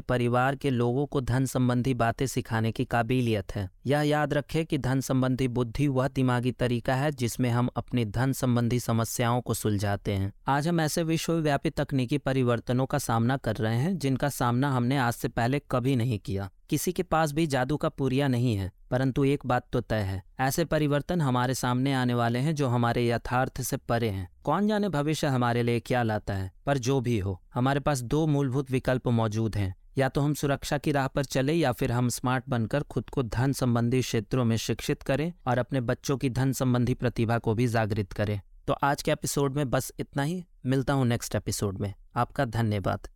परिवार 0.00 0.56
के 0.56 0.70
लोगों 0.70 1.06
को 1.06 1.20
धन 1.20 1.46
संबंधी 1.46 1.94
बातें 1.94 2.26
सिखाने 2.26 2.72
की 2.72 2.84
काबिलियत 2.84 3.54
है। 3.56 3.68
यह 3.86 4.00
याद 4.00 4.32
रखें 4.34 4.64
कि 4.66 4.78
धन 4.78 5.00
संबंधी 5.00 5.46
बुद्धि 5.48 5.86
वह 5.88 6.08
दिमागी 6.08 6.52
तरीका 6.52 6.94
है 6.94 7.10
जिसमें 7.12 7.48
हम 7.50 7.68
अपनी 7.76 8.04
धन 8.04 8.32
संबंधी 8.32 8.80
समस्याओं 8.80 9.40
को 9.40 9.54
सुलझाते 9.54 10.12
हैं। 10.12 10.32
आज 10.48 10.68
हम 10.68 10.80
ऐसे 10.80 11.02
विश्वव्यापी 11.02 11.70
तकनीकी 11.70 12.18
परिवर्तनों 12.18 12.86
का 12.86 12.98
सामना 12.98 13.36
कर 13.36 13.56
रहे 13.56 13.76
हैं 13.76 13.96
जिनका 13.98 14.28
सामना 14.28 14.70
हमने 14.72 14.98
आज 14.98 15.12
से 15.12 15.28
पहले 15.28 15.60
कभी 15.70 15.96
नहीं 15.96 16.18
किया। 16.18 16.50
किसी 16.70 16.92
के 16.92 17.02
पास 17.02 17.32
भी 17.32 17.46
जादू 17.46 17.76
का 17.76 17.88
पुरिया 17.88 18.28
नहीं 18.28 18.56
है, 18.56 18.72
परंतु 18.90 19.24
एक 19.24 19.46
बात 19.46 19.66
तो 19.72 19.80
तय 19.80 20.00
है, 20.00 20.22
ऐसे 20.40 20.64
परिवर्तन 20.64 21.20
हमारे 21.20 21.54
सामने 21.54 21.92
आने 21.94 22.14
वाले 22.14 22.38
हैं 22.38 22.54
जो 22.54 22.68
हमारे 22.68 23.08
यथार्थ 23.08 23.62
से 23.62 23.76
परे 23.78 24.08
हैं। 24.08 24.28
कौन 24.44 24.68
जाने 24.68 24.88
भविष्य 24.88 25.26
हमारे 25.26 25.62
लिए 25.62 25.80
क्या 25.80 26.02
लाता 26.02 26.34
है, 26.34 26.52
पर 26.66 26.78
जो 26.78 27.00
भी 27.00 27.18
हो, 27.18 27.40
हमारे 27.54 27.80
पास 27.80 28.00
दो 28.00 28.26
मूलभूत 28.26 28.70
विकल्प 28.70 29.08
मौजूद 29.08 29.56
हैं। 29.56 29.74
या 29.98 30.08
तो 30.08 30.20
हम 30.20 30.34
सुरक्षा 30.34 30.78
की 30.78 30.92
राह 30.92 31.06
पर 31.06 31.24
चले 31.24 31.52
या 31.52 31.72
फिर 31.72 31.92
हम 31.92 32.08
स्मार्ट 32.08 32.44
बनकर 32.48 32.82
खुद 32.82 33.10
को 33.10 33.22
धन 33.22 33.52
संबंधी 33.52 34.00
क्षेत्रों 34.00 34.44
में 34.44 34.56
शिक्षित 34.56 35.02
करें 35.02 35.32
और 35.46 35.58
अपने 35.58 35.80
बच्चों 35.80 36.16
की 36.16 36.30
धन 36.30 36.52
संबंधी 36.52 36.94
प्रतिभा 36.94 37.38
को 37.38 37.54
भी 37.54 37.66
जागृत 37.66 38.12
करें। 38.12 38.40
तो 38.66 38.72
आज 38.72 39.02
के 39.02 39.10
एपिसोड 39.10 39.54
में 39.54 39.70
बस 39.70 39.92
इतना 40.00 40.22
ही। 40.22 40.44
मिलता 40.66 40.92
हूँ 40.92 41.06
नेक्स्ट 41.06 41.34
एपिसोड 41.34 41.78
में। 41.78 41.94
आपका 42.16 42.44
धन्यवाद। 42.44 43.08